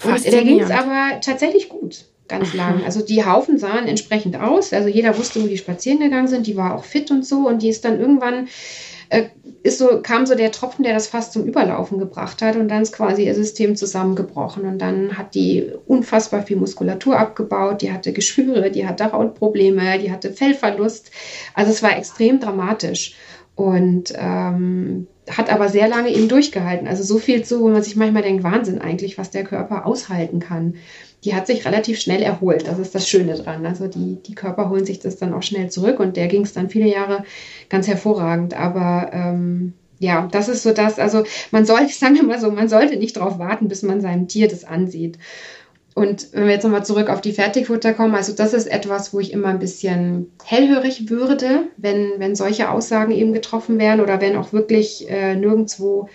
[0.04, 2.84] Und der ging es aber tatsächlich gut, ganz lang.
[2.84, 4.72] Also die Haufen sahen entsprechend aus.
[4.72, 6.46] Also jeder wusste, wo die spazieren gegangen sind.
[6.46, 7.48] Die war auch fit und so.
[7.48, 8.48] Und die ist dann irgendwann
[9.08, 9.24] äh,
[9.62, 12.56] ist so, kam so der Tropfen, der das fast zum Überlaufen gebracht hat.
[12.56, 14.66] Und dann ist quasi ihr System zusammengebrochen.
[14.66, 17.82] Und dann hat die unfassbar viel Muskulatur abgebaut.
[17.82, 21.10] Die hatte Geschwüre, die hatte Hautprobleme, die hatte Fellverlust.
[21.54, 23.16] Also es war extrem dramatisch.
[23.58, 26.86] Und ähm, hat aber sehr lange eben durchgehalten.
[26.86, 30.38] Also so viel zu, wo man sich manchmal denkt, Wahnsinn eigentlich, was der Körper aushalten
[30.38, 30.76] kann.
[31.24, 32.68] Die hat sich relativ schnell erholt.
[32.68, 33.66] Das ist das Schöne dran.
[33.66, 36.52] Also die, die Körper holen sich das dann auch schnell zurück und der ging es
[36.52, 37.24] dann viele Jahre
[37.68, 38.54] ganz hervorragend.
[38.54, 41.00] Aber ähm, ja, das ist so das.
[41.00, 44.28] Also man sollte, sagen wir mal so, man sollte nicht darauf warten, bis man seinem
[44.28, 45.18] Tier das ansieht.
[45.98, 49.18] Und wenn wir jetzt nochmal zurück auf die Fertigfutter kommen, also das ist etwas, wo
[49.18, 54.36] ich immer ein bisschen hellhörig würde, wenn, wenn solche Aussagen eben getroffen werden oder wenn
[54.36, 56.08] auch wirklich äh, nirgendwo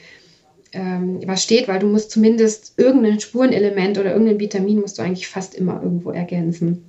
[0.72, 5.28] ähm, was steht, weil du musst zumindest irgendein Spurenelement oder irgendein Vitamin musst du eigentlich
[5.28, 6.86] fast immer irgendwo ergänzen.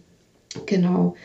[0.65, 1.17] Genau.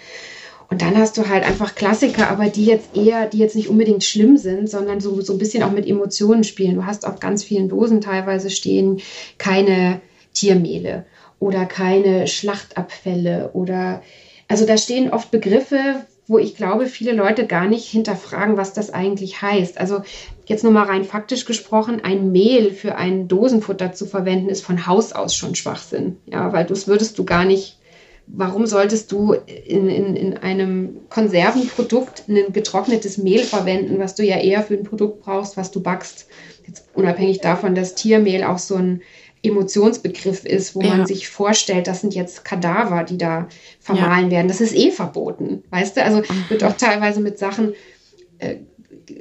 [0.71, 4.03] Und dann hast du halt einfach Klassiker, aber die jetzt eher, die jetzt nicht unbedingt
[4.03, 6.73] schlimm sind, sondern so, so ein bisschen auch mit Emotionen spielen.
[6.73, 9.01] Du hast auf ganz vielen Dosen teilweise stehen
[9.37, 10.01] keine
[10.33, 11.05] Tiermehle
[11.39, 14.01] oder keine Schlachtabfälle oder
[14.47, 18.93] also da stehen oft Begriffe, wo ich glaube, viele Leute gar nicht hinterfragen, was das
[18.93, 19.79] eigentlich heißt.
[19.79, 20.01] Also
[20.45, 24.85] jetzt nur mal rein faktisch gesprochen, ein Mehl für ein Dosenfutter zu verwenden, ist von
[24.85, 26.17] Haus aus schon Schwachsinn.
[26.25, 27.79] Ja, weil das würdest du gar nicht
[28.31, 34.37] warum solltest du in, in, in einem Konservenprodukt ein getrocknetes Mehl verwenden, was du ja
[34.37, 36.27] eher für ein Produkt brauchst, was du backst?
[36.67, 39.01] Jetzt unabhängig davon, dass Tiermehl auch so ein
[39.41, 40.89] Emotionsbegriff ist, wo ja.
[40.89, 43.47] man sich vorstellt, das sind jetzt Kadaver, die da
[43.79, 44.31] vermahlen ja.
[44.31, 44.47] werden.
[44.47, 46.03] Das ist eh verboten, weißt du?
[46.03, 47.73] Also wird auch teilweise mit Sachen
[48.39, 48.57] äh,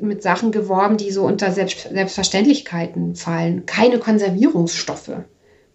[0.03, 3.65] mit Sachen geworben, die so unter Selbst Selbstverständlichkeiten fallen.
[3.65, 5.13] Keine Konservierungsstoffe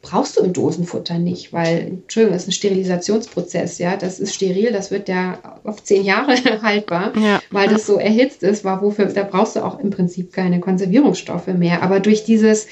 [0.04, 4.74] brauchst du im Dosenfutter nicht, weil, Entschuldigung, das ist ein Sterilisationsprozess, ja, das ist steril,
[4.74, 7.42] das wird ja auf zehn Jahre haltbar, ja.
[7.52, 11.48] weil das so erhitzt ist, war wofür, da brauchst du auch im Prinzip keine Konservierungsstoffe
[11.48, 11.82] mehr.
[11.82, 12.68] Aber durch dieses,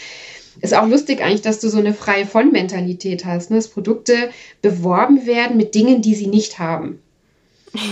[0.59, 3.57] ist auch lustig eigentlich, dass du so eine freie von Mentalität hast, ne?
[3.57, 4.29] dass Produkte
[4.61, 7.01] beworben werden mit Dingen, die sie nicht haben.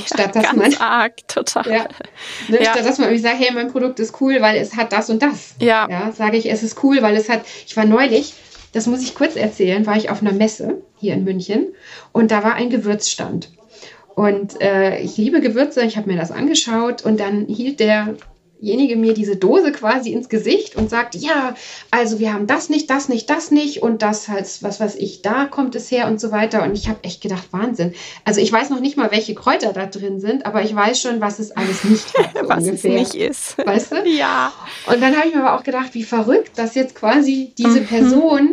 [0.05, 1.71] Statt dass ganz man arg, total.
[1.71, 1.87] Ja,
[2.49, 2.73] ne, ja.
[2.73, 5.21] Statt dass man irgendwie sagt, hey, mein Produkt ist cool, weil es hat das und
[5.21, 5.55] das.
[5.59, 5.87] Ja.
[5.89, 7.43] ja sage ich, es ist cool, weil es hat.
[7.65, 8.33] Ich war neulich,
[8.73, 11.67] das muss ich kurz erzählen, war ich auf einer Messe hier in München
[12.11, 13.51] und da war ein Gewürzstand.
[14.15, 18.15] Und äh, ich liebe Gewürze, ich habe mir das angeschaut und dann hielt der
[18.61, 21.55] derjenige mir diese Dose quasi ins Gesicht und sagt, ja,
[21.91, 25.21] also wir haben das nicht, das nicht, das nicht und das halt, was weiß ich,
[25.21, 26.63] da kommt es her und so weiter.
[26.63, 27.93] Und ich habe echt gedacht, Wahnsinn.
[28.25, 31.21] Also ich weiß noch nicht mal, welche Kräuter da drin sind, aber ich weiß schon,
[31.21, 32.29] was es alles nicht hat.
[32.39, 33.01] So was ungefähr.
[33.01, 33.57] es nicht ist.
[33.57, 34.03] Weißt du?
[34.09, 34.51] Ja.
[34.87, 37.85] Und dann habe ich mir aber auch gedacht, wie verrückt, dass jetzt quasi diese mhm.
[37.85, 38.49] Person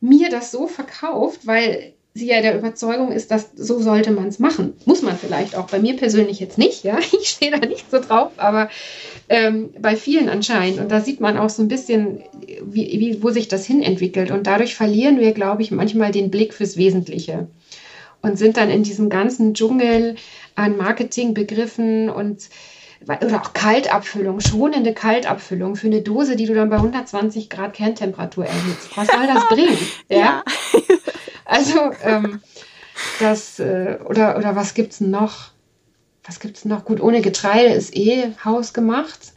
[0.00, 4.38] mir das so verkauft, weil sie ja der Überzeugung ist, dass so sollte man es
[4.38, 4.74] machen.
[4.84, 5.68] Muss man vielleicht auch.
[5.68, 6.98] Bei mir persönlich jetzt nicht, ja.
[7.20, 8.68] Ich stehe da nicht so drauf, aber
[9.28, 10.80] ähm, bei vielen anscheinend.
[10.80, 12.22] Und da sieht man auch so ein bisschen,
[12.62, 14.30] wie, wie, wo sich das hin entwickelt.
[14.30, 17.48] Und dadurch verlieren wir, glaube ich, manchmal den Blick fürs Wesentliche.
[18.20, 20.16] Und sind dann in diesem ganzen Dschungel
[20.56, 22.48] an Marketingbegriffen und
[23.06, 28.44] oder auch Kaltabfüllung, schonende Kaltabfüllung für eine Dose, die du dann bei 120 Grad Kerntemperatur
[28.44, 28.96] erhitzt.
[28.96, 29.78] Was soll das bringen?
[30.08, 30.18] ja.
[30.18, 30.44] ja.
[31.48, 32.40] Also, ähm,
[33.18, 35.50] das, äh, oder, oder was gibt's noch?
[36.24, 36.84] Was gibt's noch?
[36.84, 39.32] Gut, ohne Getreide ist eh hausgemacht,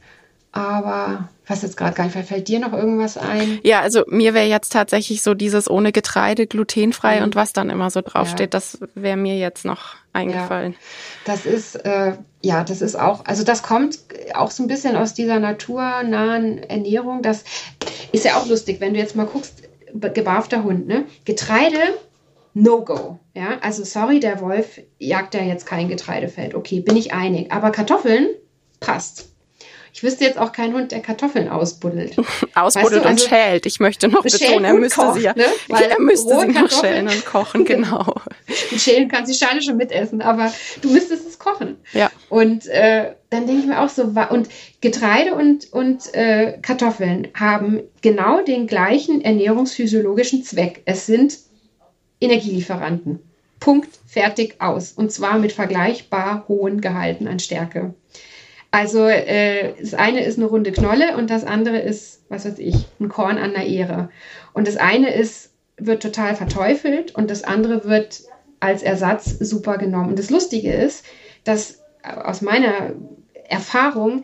[0.52, 3.60] aber was jetzt gerade gar nicht, fällt dir noch irgendwas ein?
[3.64, 7.24] Ja, also mir wäre jetzt tatsächlich so dieses ohne Getreide, glutenfrei mhm.
[7.24, 8.60] und was dann immer so draufsteht, ja.
[8.60, 10.74] das wäre mir jetzt noch eingefallen.
[10.74, 10.78] Ja,
[11.34, 14.00] das ist, äh, ja, das ist auch, also das kommt
[14.34, 17.22] auch so ein bisschen aus dieser naturnahen Ernährung.
[17.22, 17.46] Das
[18.12, 19.64] ist ja auch lustig, wenn du jetzt mal guckst,
[19.94, 21.06] gebarfter Hund, ne?
[21.26, 21.98] Getreide,
[22.54, 23.20] No-Go.
[23.34, 26.56] Ja, also sorry, der Wolf jagt ja jetzt kein Getreidefeld.
[26.56, 27.52] Okay, bin ich einig.
[27.52, 28.28] Aber Kartoffeln
[28.80, 29.31] passt.
[29.94, 32.18] Ich wüsste jetzt auch keinen Hund, der Kartoffeln ausbuddelt.
[32.56, 33.66] ausbuddelt weißt du, also und schält.
[33.66, 35.46] Ich möchte noch betonen, er müsste kocht, sie ja, ne?
[35.70, 38.16] er müsste sie noch schälen und kochen, genau.
[38.72, 41.78] und schälen kannst die Schale schon mitessen, aber du müsstest es kochen.
[41.94, 42.10] Ja.
[42.30, 44.50] Und äh, dann denke ich mir auch so, und
[44.82, 50.82] Getreide und, und äh, Kartoffeln haben genau den gleichen ernährungsphysiologischen Zweck.
[50.86, 51.38] Es sind
[52.20, 53.20] Energielieferanten.
[53.60, 54.92] Punkt, fertig, aus.
[54.92, 57.94] Und zwar mit vergleichbar hohen Gehalten an Stärke.
[58.72, 62.88] Also äh, das eine ist eine runde Knolle und das andere ist, was weiß ich,
[63.00, 64.10] ein Korn an der Ehre.
[64.54, 68.22] Und das eine ist, wird total verteufelt und das andere wird
[68.62, 70.10] als Ersatz super genommen.
[70.10, 71.06] Und das Lustige ist,
[71.44, 72.94] dass aus meiner
[73.50, 74.24] Erfahrung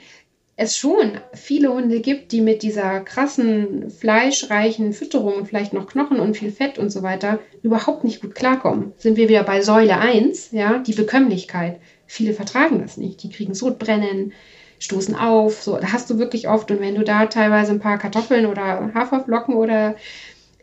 [0.55, 6.19] es schon viele Hunde gibt, die mit dieser krassen, fleischreichen Fütterung und vielleicht noch Knochen
[6.19, 8.93] und viel Fett und so weiter überhaupt nicht gut klarkommen.
[8.97, 11.79] Sind wir wieder bei Säule 1, ja, die Bekömmlichkeit.
[12.07, 13.21] Viele vertragen das nicht.
[13.21, 14.33] Die kriegen Sodbrennen,
[14.79, 15.61] stoßen auf.
[15.61, 16.71] So, da hast du wirklich oft.
[16.71, 19.95] Und wenn du da teilweise ein paar Kartoffeln oder Haferflocken oder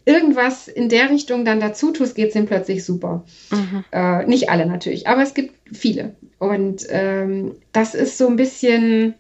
[0.07, 3.25] irgendwas in der Richtung dann dazu tust, geht es ihm plötzlich super.
[3.51, 3.85] Mhm.
[3.93, 6.15] Äh, nicht alle natürlich, aber es gibt viele.
[6.39, 9.15] Und ähm, das ist so ein bisschen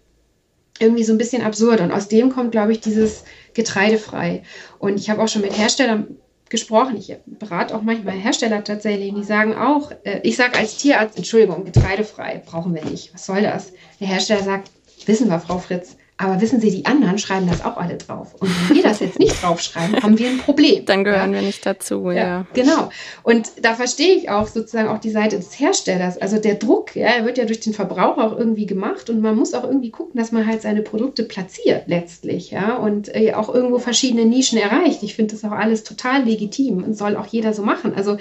[0.78, 1.80] irgendwie so ein bisschen absurd.
[1.80, 4.42] Und aus dem kommt, glaube ich, dieses Getreidefrei.
[4.78, 6.16] Und ich habe auch schon mit Herstellern
[6.54, 6.96] gesprochen.
[6.96, 9.12] Ich berate auch manchmal Hersteller tatsächlich.
[9.14, 13.12] Die sagen auch, äh, ich sage als Tierarzt, Entschuldigung, getreidefrei brauchen wir nicht.
[13.12, 13.72] Was soll das?
[14.00, 14.70] Der Hersteller sagt,
[15.06, 18.34] wissen wir, Frau Fritz, aber wissen Sie, die anderen schreiben das auch alle drauf.
[18.40, 20.84] Und wenn wir das jetzt nicht draufschreiben, haben wir ein Problem.
[20.86, 21.40] Dann gehören ja?
[21.40, 22.16] wir nicht dazu, ja.
[22.16, 22.46] ja.
[22.54, 22.90] Genau.
[23.22, 26.18] Und da verstehe ich auch sozusagen auch die Seite des Herstellers.
[26.18, 29.36] Also der Druck, ja, er wird ja durch den Verbraucher auch irgendwie gemacht und man
[29.36, 33.52] muss auch irgendwie gucken, dass man halt seine Produkte platziert letztlich, ja, und äh, auch
[33.52, 35.02] irgendwo verschiedene Nischen erreicht.
[35.02, 37.94] Ich finde das auch alles total legitim und soll auch jeder so machen.
[37.94, 38.16] Also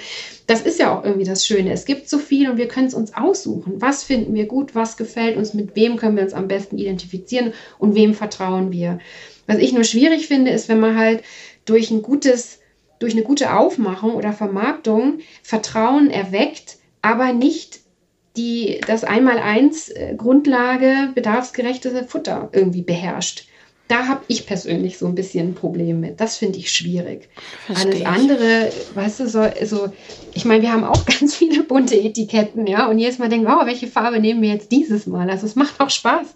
[0.48, 1.72] das ist ja auch irgendwie das Schöne.
[1.72, 3.76] Es gibt so viel und wir können es uns aussuchen.
[3.78, 7.54] Was finden wir gut, was gefällt uns, mit wem können wir uns am besten identifizieren
[7.80, 9.00] und wem vertrauen wir.
[9.48, 11.24] Was ich nur schwierig finde, ist, wenn man halt
[11.66, 12.60] durch ein gutes,
[13.00, 17.84] durch eine gute Aufmachung oder Vermarktung Vertrauen erweckt, aber nicht
[18.36, 23.48] die das Einmal-Eins äh, Grundlage bedarfsgerechte Futter irgendwie beherrscht.
[23.90, 26.20] Da habe ich persönlich so ein bisschen ein Problem mit.
[26.20, 27.30] Das finde ich schwierig.
[27.68, 29.92] Versteh Alles andere, weißt du, so, also,
[30.34, 33.66] ich meine, wir haben auch ganz viele bunte Etiketten, ja, und jedes Mal denken, oh,
[33.66, 35.30] welche Farbe nehmen wir jetzt dieses Mal?
[35.30, 36.34] Also es macht auch Spaß,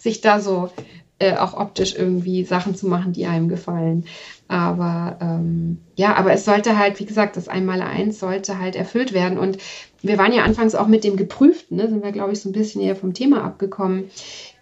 [0.00, 0.70] sich da so
[1.18, 4.06] äh, auch optisch irgendwie Sachen zu machen, die einem gefallen.
[4.48, 9.38] Aber ähm, ja, aber es sollte halt, wie gesagt, das Einmaleins sollte halt erfüllt werden.
[9.38, 9.58] Und
[10.02, 12.52] wir waren ja anfangs auch mit dem Geprüften, ne, sind wir, glaube ich, so ein
[12.52, 14.10] bisschen eher vom Thema abgekommen.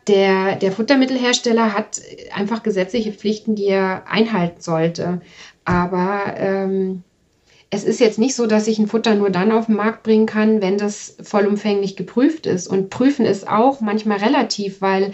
[0.08, 2.00] Der, der Futtermittelhersteller hat
[2.34, 5.20] einfach gesetzliche Pflichten, die er einhalten sollte.
[5.64, 7.04] Aber ähm,
[7.70, 10.26] es ist jetzt nicht so, dass ich ein Futter nur dann auf den Markt bringen
[10.26, 12.66] kann, wenn das vollumfänglich geprüft ist.
[12.66, 15.12] Und prüfen ist auch manchmal relativ, weil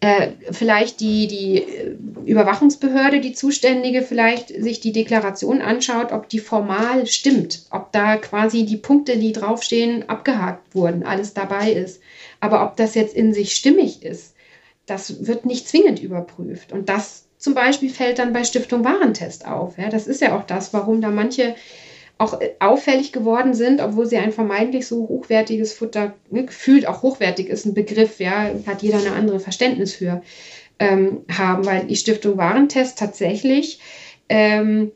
[0.00, 6.40] äh, vielleicht die, die äh, Überwachungsbehörde, die Zuständige, vielleicht sich die Deklaration anschaut, ob die
[6.40, 12.00] formal stimmt, ob da quasi die Punkte, die draufstehen, abgehakt wurden, alles dabei ist.
[12.40, 14.34] Aber ob das jetzt in sich stimmig ist,
[14.86, 16.72] das wird nicht zwingend überprüft.
[16.72, 19.78] Und das zum Beispiel fällt dann bei Stiftung Warentest auf.
[19.78, 21.54] Ja, das ist ja auch das, warum da manche
[22.18, 27.02] auch äh, auffällig geworden sind, obwohl sie ein vermeintlich so hochwertiges Futter, ne, gefühlt auch
[27.02, 30.22] hochwertig ist ein Begriff, ja, hat jeder eine andere Verständnis für,
[30.78, 33.80] ähm, haben, weil die Stiftung Warentest tatsächlich
[34.28, 34.92] ähm,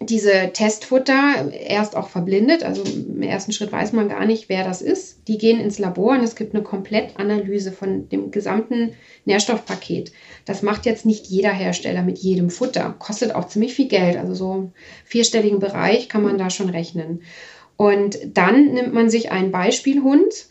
[0.00, 2.62] diese Testfutter erst auch verblindet.
[2.62, 5.28] Also im ersten Schritt weiß man gar nicht, wer das ist.
[5.28, 10.12] Die gehen ins Labor und es gibt eine Komplettanalyse von dem gesamten Nährstoffpaket.
[10.44, 12.94] Das macht jetzt nicht jeder Hersteller mit jedem Futter.
[12.98, 14.16] Kostet auch ziemlich viel Geld.
[14.16, 14.72] Also so im
[15.04, 17.22] vierstelligen Bereich kann man da schon rechnen.
[17.76, 20.46] Und dann nimmt man sich einen Beispielhund,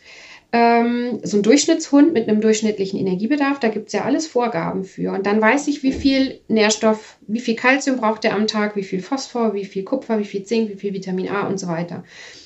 [0.54, 5.10] ähm, so ein Durchschnittshund mit einem durchschnittlichen Energiebedarf, da gibt es ja alles Vorgaben für.
[5.10, 8.84] Und dann weiß ich, wie viel Nährstoff, wie viel Kalzium braucht er am Tag, wie
[8.84, 12.04] viel Phosphor, wie viel Kupfer, wie viel Zink, wie viel Vitamin A und so weiter.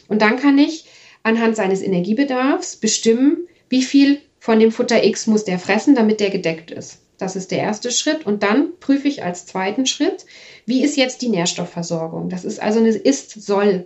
[0.09, 0.87] Und dann kann ich
[1.23, 6.31] anhand seines Energiebedarfs bestimmen, wie viel von dem Futter X muss der fressen, damit der
[6.31, 7.03] gedeckt ist.
[7.19, 8.25] Das ist der erste Schritt.
[8.25, 10.25] Und dann prüfe ich als zweiten Schritt,
[10.65, 12.31] wie ist jetzt die Nährstoffversorgung?
[12.31, 13.85] Das ist also eine Ist-Soll-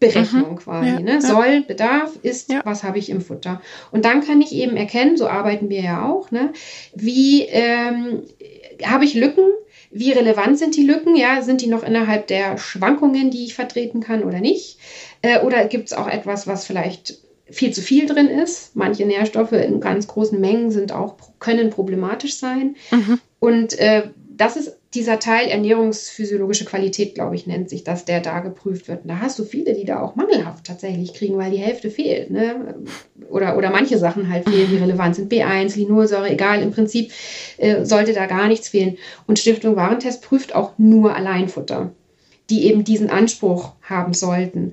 [0.00, 0.88] Berechnung mhm, quasi.
[0.88, 1.20] Ja, ne?
[1.20, 2.62] Soll, Bedarf, ist, ja.
[2.64, 3.60] was habe ich im Futter.
[3.92, 6.52] Und dann kann ich eben erkennen, so arbeiten wir ja auch, ne?
[6.94, 8.22] wie ähm,
[8.82, 9.44] habe ich Lücken,
[9.90, 11.16] wie relevant sind die Lücken?
[11.16, 14.78] Ja, sind die noch innerhalb der Schwankungen, die ich vertreten kann oder nicht?
[15.20, 17.18] Äh, oder gibt es auch etwas, was vielleicht
[17.50, 18.76] viel zu viel drin ist?
[18.76, 22.76] Manche Nährstoffe in ganz großen Mengen sind auch können problematisch sein.
[22.90, 23.20] Mhm.
[23.38, 28.40] Und äh, das ist dieser Teil ernährungsphysiologische Qualität, glaube ich, nennt sich das, der da
[28.40, 29.02] geprüft wird.
[29.02, 32.30] Und da hast du viele, die da auch mangelhaft tatsächlich kriegen, weil die Hälfte fehlt.
[32.30, 32.74] Ne?
[33.28, 35.32] Oder, oder manche Sachen halt fehlen, die relevant sind.
[35.32, 36.60] B1, Linolsäure, egal.
[36.60, 37.12] Im Prinzip
[37.58, 38.98] äh, sollte da gar nichts fehlen.
[39.28, 41.92] Und Stiftung Warentest prüft auch nur Alleinfutter,
[42.50, 44.72] die eben diesen Anspruch haben sollten.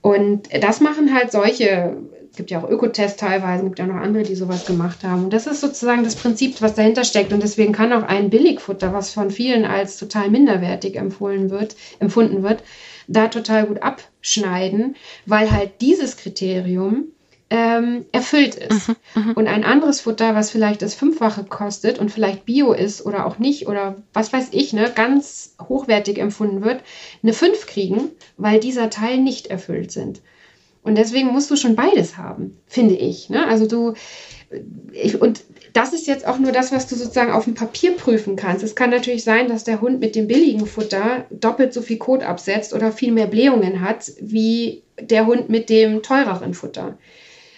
[0.00, 1.96] Und das machen halt solche
[2.36, 5.24] es gibt ja auch Ökotests teilweise, es gibt ja noch andere, die sowas gemacht haben.
[5.24, 7.32] Und das ist sozusagen das Prinzip, was dahinter steckt.
[7.32, 12.42] Und deswegen kann auch ein Billigfutter, was von vielen als total minderwertig empfohlen wird, empfunden
[12.42, 12.62] wird,
[13.08, 17.04] da total gut abschneiden, weil halt dieses Kriterium
[17.48, 18.88] ähm, erfüllt ist.
[18.88, 23.06] Mhm, mhm, und ein anderes Futter, was vielleicht das Fünffache kostet und vielleicht Bio ist
[23.06, 26.82] oder auch nicht oder was weiß ich, ne, ganz hochwertig empfunden wird,
[27.22, 30.20] eine 5 kriegen, weil dieser Teil nicht erfüllt sind.
[30.86, 33.28] Und deswegen musst du schon beides haben, finde ich.
[33.28, 33.44] Ne?
[33.48, 33.94] Also du,
[34.92, 38.36] ich, und das ist jetzt auch nur das, was du sozusagen auf dem Papier prüfen
[38.36, 38.62] kannst.
[38.62, 42.22] Es kann natürlich sein, dass der Hund mit dem billigen Futter doppelt so viel Kot
[42.22, 46.96] absetzt oder viel mehr Blähungen hat, wie der Hund mit dem teureren Futter.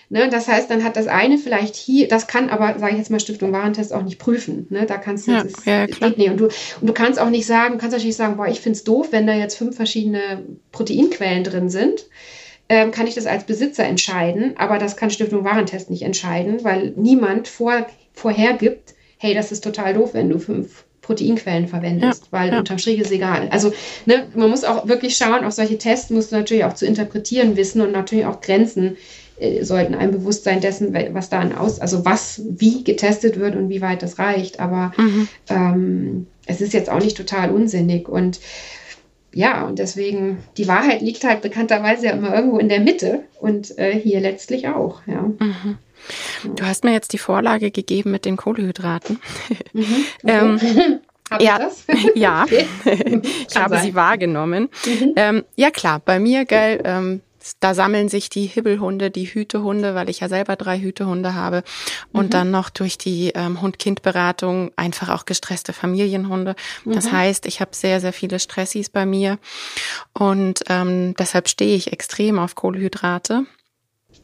[0.08, 3.10] Ne, das heißt, dann hat das eine vielleicht hier, das kann aber, sage ich jetzt
[3.10, 4.66] mal, Stiftung Warentest auch nicht prüfen.
[4.70, 4.86] Ne?
[4.86, 6.30] Da kannst du, ja, das ja, geht nicht.
[6.30, 8.84] Und du, und du kannst auch nicht sagen, kannst natürlich sagen, boah, ich finde es
[8.84, 12.06] doof, wenn da jetzt fünf verschiedene Proteinquellen drin sind
[12.68, 16.92] ähm, kann ich das als Besitzer entscheiden, aber das kann Stiftung Warentest nicht entscheiden, weil
[16.96, 22.52] niemand vor, vorhergibt, hey, das ist total doof, wenn du fünf Proteinquellen verwendest, ja, weil
[22.52, 22.58] ja.
[22.58, 23.48] unterm Strich ist egal.
[23.50, 23.72] Also
[24.04, 27.56] ne, man muss auch wirklich schauen, auf solche Tests musst du natürlich auch zu interpretieren
[27.56, 28.98] wissen und natürlich auch Grenzen
[29.40, 33.56] äh, sollten einem bewusst sein dessen, was da an aus, also was wie getestet wird
[33.56, 34.60] und wie weit das reicht.
[34.60, 35.28] Aber mhm.
[35.48, 38.38] ähm, es ist jetzt auch nicht total unsinnig und
[39.38, 43.78] ja, und deswegen, die Wahrheit liegt halt bekannterweise ja immer irgendwo in der Mitte und
[43.78, 45.22] äh, hier letztlich auch, ja.
[45.22, 45.78] Mhm.
[46.56, 49.20] Du hast mir jetzt die Vorlage gegeben mit den Kohlehydraten.
[49.72, 50.04] Mhm.
[50.26, 50.60] ähm,
[51.38, 51.70] ja,
[52.16, 52.46] ja.
[52.48, 53.84] ich habe sein.
[53.84, 54.70] sie wahrgenommen.
[54.84, 55.12] Mhm.
[55.14, 57.20] Ähm, ja klar, bei mir, gell, ähm,
[57.60, 61.62] da sammeln sich die Hibbelhunde, die Hütehunde, weil ich ja selber drei Hütehunde habe.
[62.12, 62.30] Und mhm.
[62.30, 66.54] dann noch durch die ähm, Hund-Kind-Beratung einfach auch gestresste Familienhunde.
[66.84, 67.12] Das mhm.
[67.12, 69.38] heißt, ich habe sehr, sehr viele Stressis bei mir.
[70.12, 73.46] Und ähm, deshalb stehe ich extrem auf Kohlehydrate.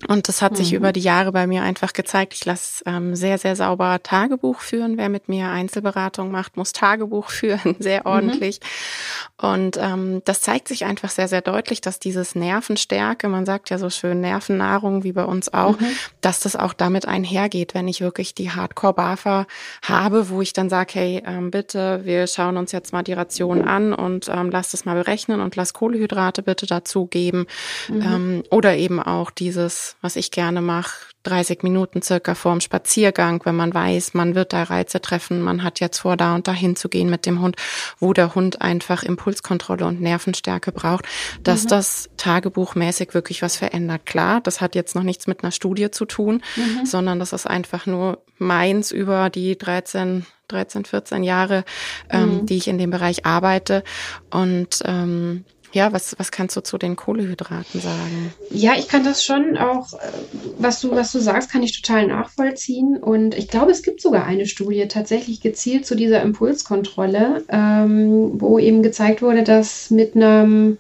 [0.08, 0.78] Und das hat sich mhm.
[0.78, 2.34] über die Jahre bei mir einfach gezeigt.
[2.34, 4.96] Ich lasse ähm, sehr, sehr sauber Tagebuch führen.
[4.98, 8.06] Wer mit mir Einzelberatung macht, muss Tagebuch führen, sehr mhm.
[8.06, 8.60] ordentlich.
[8.60, 9.46] Mhm.
[9.46, 13.78] Und ähm, das zeigt sich einfach sehr, sehr deutlich, dass dieses Nervenstärke, man sagt ja
[13.78, 15.86] so schön Nervennahrung wie bei uns auch, mhm.
[16.20, 19.46] dass das auch damit einhergeht, wenn ich wirklich die Hardcore-BAFA
[19.82, 23.62] habe, wo ich dann sage, hey, ähm, bitte, wir schauen uns jetzt mal die Ration
[23.62, 27.46] an und ähm, lass das mal berechnen und lass Kohlehydrate bitte dazugeben.
[27.88, 28.02] Mhm.
[28.02, 33.56] Ähm, oder eben auch dieses was ich gerne mache, 30 Minuten circa vorm Spaziergang, wenn
[33.56, 36.88] man weiß, man wird da Reize treffen, man hat jetzt vor, da und dahin zu
[36.88, 37.56] gehen mit dem Hund,
[37.98, 41.06] wo der Hund einfach Impulskontrolle und Nervenstärke braucht,
[41.42, 41.68] dass mhm.
[41.68, 44.04] das tagebuchmäßig wirklich was verändert.
[44.04, 46.84] Klar, das hat jetzt noch nichts mit einer Studie zu tun, mhm.
[46.84, 51.64] sondern das ist einfach nur meins über die 13 13, 14 Jahre,
[52.10, 52.46] ähm, mhm.
[52.46, 53.82] die ich in dem Bereich arbeite.
[54.30, 55.44] Und ähm,
[55.74, 58.32] ja, was, was kannst du zu den Kohlehydraten sagen?
[58.50, 60.12] Ja, ich kann das schon auch, äh,
[60.58, 62.96] was du, was du sagst, kann ich total nachvollziehen.
[62.96, 68.58] Und ich glaube, es gibt sogar eine Studie tatsächlich gezielt zu dieser Impulskontrolle, ähm, wo
[68.58, 70.78] eben gezeigt wurde, dass mit einem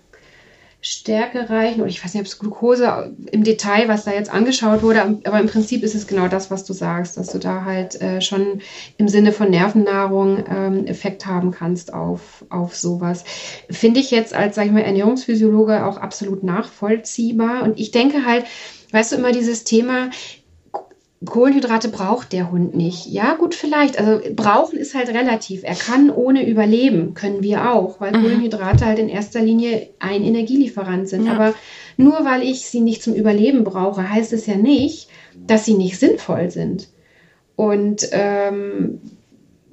[0.86, 1.80] Stärke reichen.
[1.80, 5.40] Und ich weiß nicht, ob es Glucose im Detail, was da jetzt angeschaut wurde, aber
[5.40, 8.60] im Prinzip ist es genau das, was du sagst, dass du da halt äh, schon
[8.98, 13.24] im Sinne von Nervennahrung ähm, Effekt haben kannst auf, auf sowas.
[13.70, 17.62] Finde ich jetzt als, sag ich mal, Ernährungsphysiologe auch absolut nachvollziehbar.
[17.62, 18.44] Und ich denke halt,
[18.92, 20.10] weißt du, immer dieses Thema,
[21.24, 23.06] Kohlenhydrate braucht der Hund nicht.
[23.06, 23.98] Ja, gut, vielleicht.
[23.98, 25.62] Also brauchen ist halt relativ.
[25.62, 28.22] Er kann ohne überleben, können wir auch, weil mhm.
[28.22, 31.26] Kohlenhydrate halt in erster Linie ein Energielieferant sind.
[31.26, 31.34] Ja.
[31.34, 31.54] Aber
[31.96, 35.08] nur weil ich sie nicht zum Überleben brauche, heißt es ja nicht,
[35.46, 36.88] dass sie nicht sinnvoll sind.
[37.56, 39.00] Und ähm,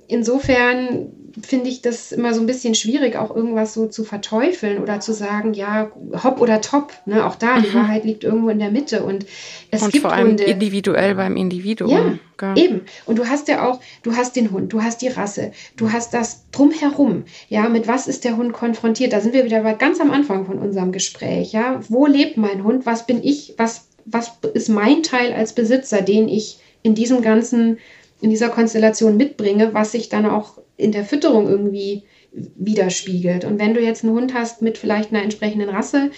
[0.08, 1.12] insofern
[1.42, 5.14] finde ich das immer so ein bisschen schwierig, auch irgendwas so zu verteufeln oder zu
[5.14, 5.92] sagen, ja,
[6.24, 6.94] hopp oder top.
[7.06, 7.26] Ne?
[7.26, 7.74] Auch da, die mhm.
[7.74, 9.04] Wahrheit liegt irgendwo in der Mitte.
[9.04, 9.26] Und
[9.70, 12.20] es und gibt vor allem Hunde, individuell beim Individuum.
[12.42, 12.82] Ja, eben.
[13.06, 16.14] Und du hast ja auch, du hast den Hund, du hast die Rasse, du hast
[16.14, 17.26] das drumherum.
[17.50, 19.14] Ja, mit was ist der Hund konfrontiert?
[19.14, 21.54] Da sind wir wieder ganz am Anfang von unserem Gespräch.
[21.54, 22.86] Ja, wo lebt mein Hund?
[22.86, 23.54] Was bin ich?
[23.58, 27.78] Was, was ist mein Teil als Besitzer, den ich in diesem ganzen
[28.22, 33.44] in dieser Konstellation mitbringe, was sich dann auch in der Fütterung irgendwie widerspiegelt.
[33.44, 36.12] Und wenn du jetzt einen Hund hast mit vielleicht einer entsprechenden Rasse,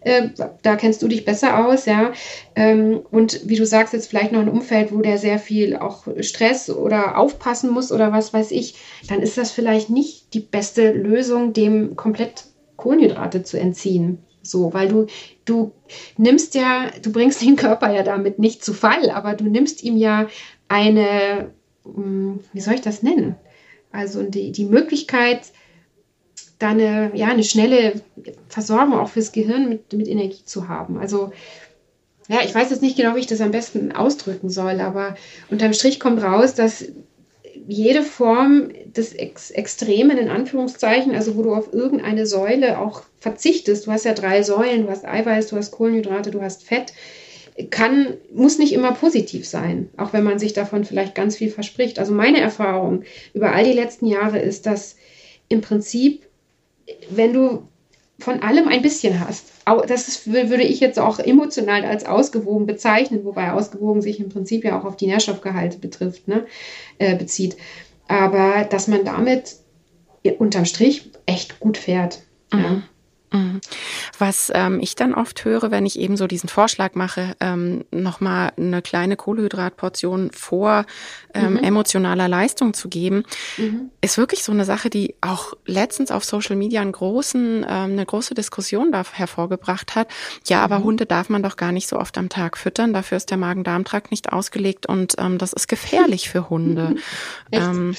[0.00, 0.30] äh,
[0.62, 2.12] da kennst du dich besser aus, ja.
[2.56, 6.06] Ähm, und wie du sagst, jetzt vielleicht noch ein Umfeld, wo der sehr viel auch
[6.20, 8.76] Stress oder aufpassen muss oder was weiß ich,
[9.08, 12.44] dann ist das vielleicht nicht die beste Lösung, dem komplett
[12.76, 14.18] Kohlenhydrate zu entziehen.
[14.42, 15.06] So, weil du,
[15.44, 15.72] du
[16.16, 19.98] nimmst ja, du bringst den Körper ja damit nicht zu Fall, aber du nimmst ihm
[19.98, 20.28] ja
[20.70, 21.50] eine,
[21.84, 23.34] hm, wie soll ich das nennen?
[23.92, 25.40] Also die, die Möglichkeit,
[26.58, 28.00] da eine, ja, eine schnelle
[28.48, 30.98] Versorgung auch fürs Gehirn mit, mit Energie zu haben.
[30.98, 31.32] Also
[32.28, 35.16] ja, ich weiß jetzt nicht genau, wie ich das am besten ausdrücken soll, aber
[35.50, 36.84] unterm Strich kommt raus, dass
[37.66, 43.86] jede Form des Ex Extremen in Anführungszeichen, also wo du auf irgendeine Säule auch verzichtest,
[43.86, 46.92] du hast ja drei Säulen, du hast Eiweiß, du hast Kohlenhydrate, du hast Fett,
[47.68, 51.98] kann, muss nicht immer positiv sein, auch wenn man sich davon vielleicht ganz viel verspricht.
[51.98, 53.02] Also meine Erfahrung
[53.34, 54.96] über all die letzten Jahre ist, dass
[55.48, 56.26] im Prinzip,
[57.10, 57.68] wenn du
[58.18, 59.46] von allem ein bisschen hast,
[59.86, 64.64] das ist, würde ich jetzt auch emotional als ausgewogen bezeichnen, wobei ausgewogen sich im Prinzip
[64.64, 66.46] ja auch auf die Nährstoffgehalte betrifft, ne,
[66.98, 67.56] äh, bezieht.
[68.08, 69.56] Aber dass man damit
[70.38, 72.22] unterm Strich echt gut fährt.
[72.52, 72.60] Mhm.
[72.60, 72.82] Ja.
[73.32, 73.60] Mhm.
[74.18, 78.52] Was ähm, ich dann oft höre, wenn ich eben so diesen Vorschlag mache, ähm, nochmal
[78.56, 80.84] eine kleine Kohlenhydratportion vor
[81.32, 81.58] ähm, mhm.
[81.58, 83.22] emotionaler Leistung zu geben,
[83.56, 83.90] mhm.
[84.00, 88.04] ist wirklich so eine Sache, die auch letztens auf Social Media einen großen, ähm, eine
[88.04, 90.08] große Diskussion da hervorgebracht hat.
[90.46, 90.84] Ja, aber mhm.
[90.84, 94.10] Hunde darf man doch gar nicht so oft am Tag füttern, dafür ist der Magen-Darm-Trakt
[94.10, 96.96] nicht ausgelegt und ähm, das ist gefährlich für Hunde.
[97.52, 97.94] ähm,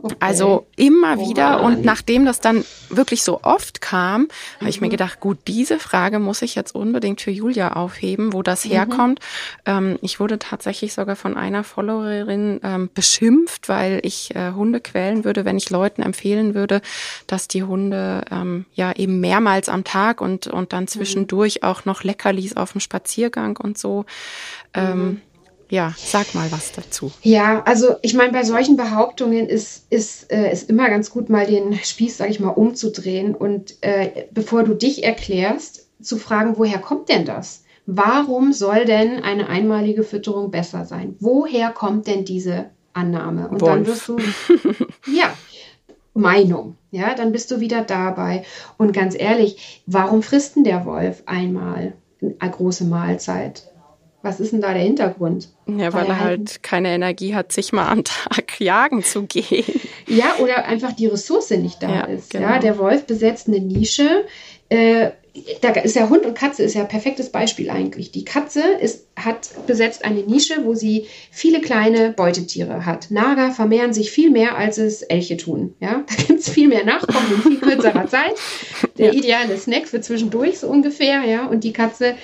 [0.00, 0.14] Okay.
[0.20, 1.60] Also immer oh wieder.
[1.62, 4.28] Und nachdem das dann wirklich so oft kam, mhm.
[4.60, 4.92] habe ich mir mhm.
[4.92, 8.70] gedacht, gut, diese Frage muss ich jetzt unbedingt für Julia aufheben, wo das mhm.
[8.70, 9.20] herkommt.
[9.66, 15.24] Ähm, ich wurde tatsächlich sogar von einer Followerin ähm, beschimpft, weil ich äh, Hunde quälen
[15.24, 16.80] würde, wenn ich Leuten empfehlen würde,
[17.26, 20.88] dass die Hunde ähm, ja eben mehrmals am Tag und, und dann mhm.
[20.88, 24.04] zwischendurch auch noch Leckerlis auf dem Spaziergang und so.
[24.74, 25.20] Ähm, mhm
[25.70, 27.12] ja, sag mal was dazu.
[27.22, 31.46] Ja, also ich meine, bei solchen Behauptungen ist, ist, äh, ist immer ganz gut, mal
[31.46, 36.78] den Spieß, sag ich mal, umzudrehen und äh, bevor du dich erklärst, zu fragen, woher
[36.78, 37.64] kommt denn das?
[37.86, 41.16] Warum soll denn eine einmalige Fütterung besser sein?
[41.20, 43.48] Woher kommt denn diese Annahme?
[43.48, 43.72] Und Wolf.
[43.72, 44.18] dann wirst du,
[45.12, 45.32] ja,
[46.14, 48.44] Meinung, ja, dann bist du wieder dabei.
[48.76, 51.94] Und ganz ehrlich, warum frisst denn der Wolf einmal
[52.38, 53.70] eine große Mahlzeit?
[54.22, 55.48] Was ist denn da der Hintergrund?
[55.66, 59.22] Ja, weil, weil er halt, halt keine Energie hat, sich mal am Tag jagen zu
[59.22, 59.80] gehen.
[60.06, 62.30] Ja, oder einfach die Ressource nicht da ja, ist.
[62.30, 62.48] Genau.
[62.48, 64.24] Ja, der Wolf besetzt eine Nische.
[64.70, 65.10] Äh,
[65.60, 68.10] da ist ja Hund und Katze ist ja ein perfektes Beispiel eigentlich.
[68.10, 73.10] Die Katze ist, hat besetzt eine Nische, wo sie viele kleine Beutetiere hat.
[73.10, 75.74] Nager vermehren sich viel mehr, als es Elche tun.
[75.80, 76.04] Ja?
[76.08, 78.34] Da gibt es viel mehr Nachkommen in viel kürzerer Zeit.
[78.96, 81.24] Der ideale Snack für zwischendurch so ungefähr.
[81.24, 81.46] Ja?
[81.46, 82.14] Und die Katze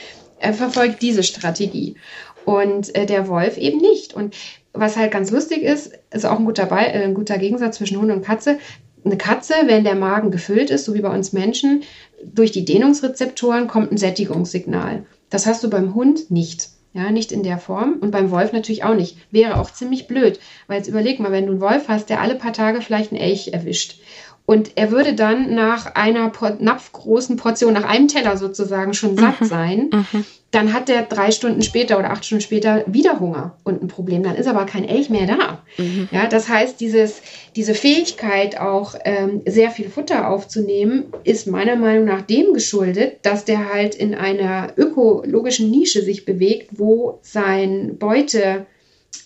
[0.44, 1.96] äh, verfolgt diese Strategie.
[2.44, 4.14] Und äh, der Wolf eben nicht.
[4.14, 4.36] Und
[4.72, 7.98] was halt ganz lustig ist, ist auch ein guter, Be äh, ein guter Gegensatz zwischen
[7.98, 8.58] Hund und Katze.
[9.04, 11.82] Eine Katze, wenn der Magen gefüllt ist, so wie bei uns Menschen,
[12.22, 15.04] durch die Dehnungsrezeptoren kommt ein Sättigungssignal.
[15.30, 16.68] Das hast du beim Hund nicht.
[16.94, 19.16] Ja, nicht in der Form und beim Wolf natürlich auch nicht.
[19.32, 20.38] Wäre auch ziemlich blöd,
[20.68, 23.20] weil jetzt überleg mal, wenn du einen Wolf hast, der alle paar Tage vielleicht einen
[23.20, 23.98] Elch erwischt
[24.46, 29.46] und er würde dann nach einer napfgroßen Portion, nach einem Teller sozusagen schon satt mhm.
[29.46, 29.90] sein.
[29.90, 30.24] Mhm.
[30.50, 34.22] Dann hat er drei Stunden später oder acht Stunden später wieder Hunger und ein Problem.
[34.22, 35.62] Dann ist aber kein Elch mehr da.
[35.78, 36.10] Mhm.
[36.12, 37.22] Ja, das heißt, dieses,
[37.56, 43.46] diese Fähigkeit, auch ähm, sehr viel Futter aufzunehmen, ist meiner Meinung nach dem geschuldet, dass
[43.46, 48.66] der halt in einer ökologischen Nische sich bewegt, wo sein Beuteangebot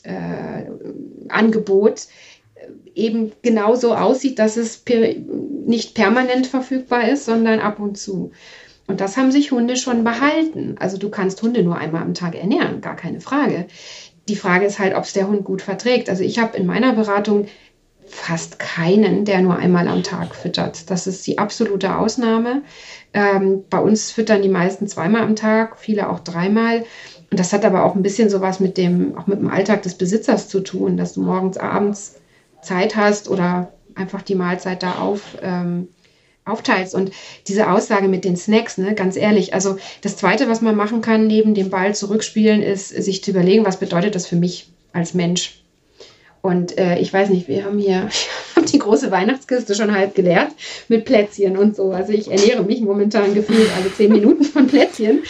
[0.05, 2.01] äh,
[2.95, 5.15] eben genauso aussieht, dass es per
[5.67, 8.33] nicht permanent verfügbar ist, sondern ab und zu.
[8.87, 10.77] Und das haben sich Hunde schon behalten.
[10.79, 13.67] Also du kannst Hunde nur einmal am Tag ernähren, gar keine Frage.
[14.29, 16.09] Die Frage ist halt, ob es der Hund gut verträgt.
[16.09, 17.49] Also ich habe in meiner Beratung
[18.07, 20.91] fast keinen, der nur einmal am Tag füttert.
[20.91, 22.63] Das ist die absolute Ausnahme.
[23.13, 26.85] Ähm, bei uns füttern die meisten zweimal am Tag, viele auch dreimal.
[27.31, 29.95] Und das hat aber auch ein bisschen sowas mit dem, auch mit dem Alltag des
[29.95, 32.18] Besitzers zu tun, dass du morgens, abends
[32.63, 35.89] Zeit hast oder einfach die Mahlzeit da auf, ähm,
[36.45, 36.95] aufteilst.
[36.95, 37.11] Und
[37.47, 41.27] diese Aussage mit den Snacks, ne, ganz ehrlich, also das Zweite, was man machen kann,
[41.27, 45.63] neben dem Ball zurückspielen, ist, sich zu überlegen, was bedeutet das für mich als Mensch.
[46.41, 48.09] Und äh, ich weiß nicht, wir haben hier
[48.73, 50.53] die große Weihnachtskiste schon halb geleert
[50.89, 51.91] mit Plätzchen und so.
[51.91, 55.23] Also ich ernähre mich momentan gefühlt alle zehn Minuten von Plätzchen.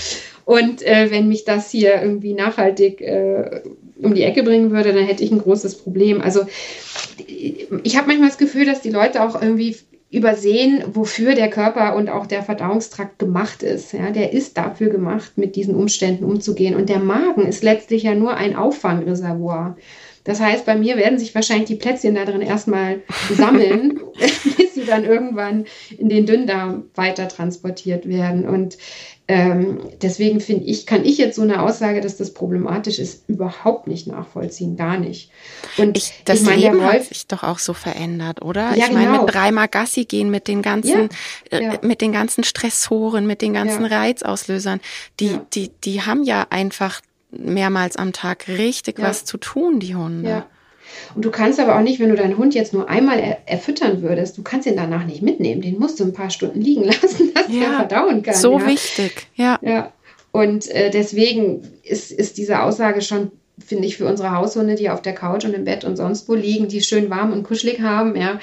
[0.45, 3.63] Und äh, wenn mich das hier irgendwie nachhaltig äh,
[4.03, 6.21] um die Ecke bringen würde, dann hätte ich ein großes Problem.
[6.21, 6.47] Also
[7.83, 9.77] ich habe manchmal das Gefühl, dass die Leute auch irgendwie
[10.11, 13.93] übersehen, wofür der Körper und auch der Verdauungstrakt gemacht ist.
[13.93, 16.75] Ja, der ist dafür gemacht, mit diesen Umständen umzugehen.
[16.77, 19.77] Und der Magen ist letztlich ja nur ein Auffangreservoir.
[20.25, 23.01] Das heißt, bei mir werden sich wahrscheinlich die Plätzchen da drin erstmal
[23.35, 25.65] sammeln, bis sie dann irgendwann
[25.97, 28.49] in den Dünndarm weiter transportiert werden.
[28.49, 28.79] Und
[29.31, 33.87] ähm, deswegen finde ich, kann ich jetzt so eine Aussage, dass das problematisch ist, überhaupt
[33.87, 35.31] nicht nachvollziehen, gar nicht.
[35.77, 38.75] Und ich, das ich mein, Leben Wolf, hat sich doch auch so verändert, oder?
[38.75, 39.25] Ja, ich meine, genau.
[39.25, 41.11] mit dreimal Gassi gehen, mit den ganzen,
[41.53, 41.75] ja, ja.
[41.75, 43.99] Äh, mit den ganzen Stressoren, mit den ganzen ja.
[43.99, 44.81] Reizauslösern,
[45.21, 50.45] die, die, die haben ja einfach mehrmals am Tag richtig was zu tun, die Hunde.
[51.15, 54.03] Und du kannst aber auch nicht, wenn du deinen Hund jetzt nur einmal er erfüttern
[54.03, 55.63] würdest, du kannst ihn danach nicht mitnehmen.
[55.63, 58.35] Den musst du ein paar Stunden liegen lassen, dass ja, er verdauen kann.
[58.35, 58.67] So ja.
[58.67, 59.59] wichtig, ja.
[59.63, 59.93] ja.
[60.33, 63.31] Und äh, deswegen ist, ist diese Aussage schon,
[63.65, 66.35] finde ich, für unsere Haushunde, die auf der Couch und im Bett und sonst wo
[66.35, 68.39] liegen, die schön warm und kuschelig haben, ja,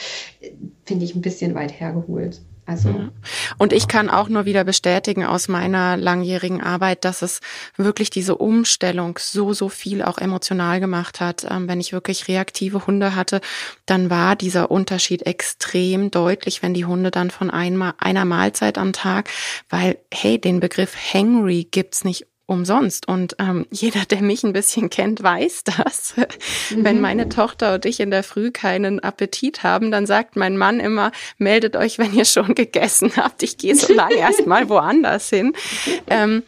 [0.84, 2.41] finde ich ein bisschen weit hergeholt.
[2.68, 3.11] Also.
[3.59, 7.39] Und ich kann auch nur wieder bestätigen aus meiner langjährigen Arbeit, dass es
[7.78, 11.45] wirklich diese Umstellung so, so viel auch emotional gemacht hat.
[11.49, 13.41] Ähm, wenn ich wirklich reaktive Hunde hatte,
[13.86, 18.93] dann war dieser Unterschied extrem deutlich, wenn die Hunde dann von einmal, einer Mahlzeit am
[18.93, 19.30] Tag,
[19.70, 23.08] weil, hey, den Begriff Hangry gibt's nicht umsonst.
[23.08, 26.16] Und ähm, jeder, der mich ein bisschen kennt, weiß das.
[26.70, 26.84] Mhm.
[26.84, 30.80] Wenn meine Tochter und ich in der Früh keinen Appetit haben, dann sagt mein Mann
[30.80, 33.43] immer, meldet euch, wenn ihr schon gegessen habt.
[33.43, 35.54] Ich gehe so lange erstmal woanders hin.
[36.08, 36.43] Ähm,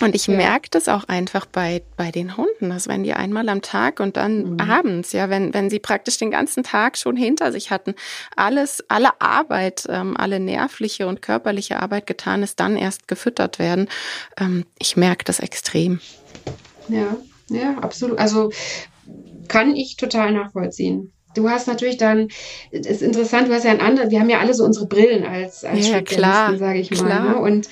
[0.00, 0.36] und ich ja.
[0.36, 4.16] merke das auch einfach bei, bei den Hunden, dass wenn die einmal am Tag und
[4.16, 4.60] dann mhm.
[4.60, 7.94] abends, ja, wenn, wenn sie praktisch den ganzen Tag schon hinter sich hatten,
[8.36, 13.88] alles, alle Arbeit, ähm, alle nervliche und körperliche Arbeit getan ist, dann erst gefüttert werden.
[14.38, 16.00] Ähm, ich merke das extrem.
[16.88, 17.16] Ja,
[17.48, 18.18] ja, absolut.
[18.18, 18.50] Also
[19.48, 21.12] kann ich total nachvollziehen.
[21.34, 22.28] Du hast natürlich dann,
[22.72, 25.24] das ist interessant, du hast ja ein anderes, wir haben ja alle so unsere Brillen
[25.24, 27.06] als, als ja, Spezialisten, sage ich mal.
[27.06, 27.28] Klar.
[27.28, 27.36] Ne?
[27.40, 27.68] Und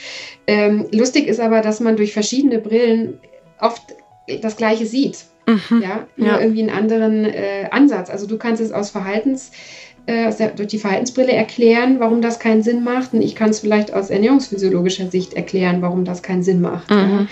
[0.47, 3.19] ähm, lustig ist aber, dass man durch verschiedene Brillen
[3.61, 3.83] oft
[4.43, 5.25] das Gleiche sieht.
[5.47, 5.83] Mhm.
[5.83, 6.41] Ja, nur ja.
[6.41, 8.11] irgendwie einen anderen äh, Ansatz.
[8.11, 9.51] Also du kannst es aus Verhaltens,
[10.07, 13.15] äh, der, durch die Verhaltensbrille erklären, warum das keinen Sinn macht.
[13.15, 16.91] Und ich kann es vielleicht aus ernährungsphysiologischer Sicht erklären, warum das keinen Sinn macht.
[16.91, 16.97] Mhm.
[16.97, 17.27] Ja.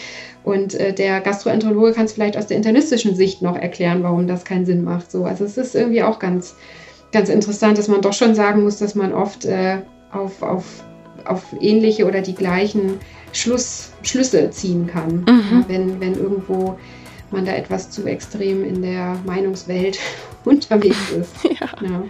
[0.46, 4.44] Und äh, der Gastroenterologe kann es vielleicht aus der internistischen Sicht noch erklären, warum das
[4.44, 5.10] keinen Sinn macht.
[5.10, 6.54] So, also es ist irgendwie auch ganz,
[7.12, 9.78] ganz interessant, dass man doch schon sagen muss, dass man oft äh,
[10.12, 10.64] auf, auf
[11.24, 13.00] auf ähnliche oder die gleichen
[13.32, 15.42] Schluss, Schlüsse ziehen kann, mhm.
[15.50, 16.78] ja, wenn, wenn irgendwo
[17.30, 19.98] man da etwas zu extrem in der Meinungswelt
[20.44, 21.34] unterwegs ist.
[21.60, 21.68] Ja.
[21.82, 22.04] ja.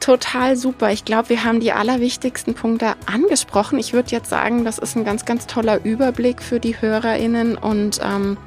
[0.00, 0.90] Total super.
[0.90, 3.78] Ich glaube, wir haben die allerwichtigsten Punkte angesprochen.
[3.78, 8.00] Ich würde jetzt sagen, das ist ein ganz, ganz toller Überblick für die HörerInnen und
[8.02, 8.38] ähm,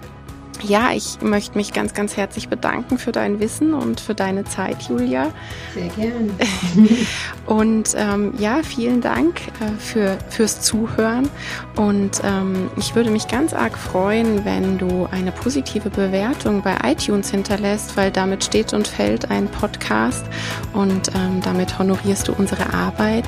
[0.63, 4.83] ja, ich möchte mich ganz, ganz herzlich bedanken für dein Wissen und für deine Zeit,
[4.83, 5.31] Julia.
[5.73, 6.29] Sehr gerne.
[7.45, 11.29] und ähm, ja, vielen Dank äh, für, fürs Zuhören.
[11.75, 17.29] Und ähm, ich würde mich ganz arg freuen, wenn du eine positive Bewertung bei iTunes
[17.29, 20.25] hinterlässt, weil damit steht und fällt ein Podcast
[20.73, 23.25] und ähm, damit honorierst du unsere Arbeit.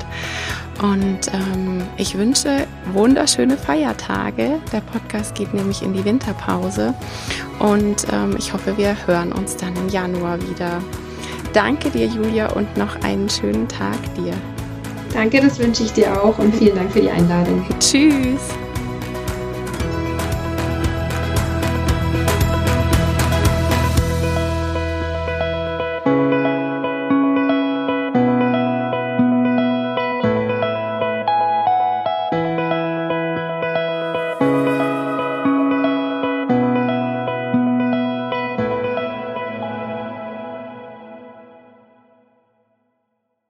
[0.82, 4.60] Und ähm, ich wünsche wunderschöne Feiertage.
[4.72, 6.94] Der Podcast geht nämlich in die Winterpause.
[7.58, 10.82] Und ähm, ich hoffe, wir hören uns dann im Januar wieder.
[11.52, 14.34] Danke dir, Julia, und noch einen schönen Tag dir.
[15.14, 17.64] Danke, das wünsche ich dir auch und vielen Dank für die Einladung.
[17.80, 18.50] Tschüss.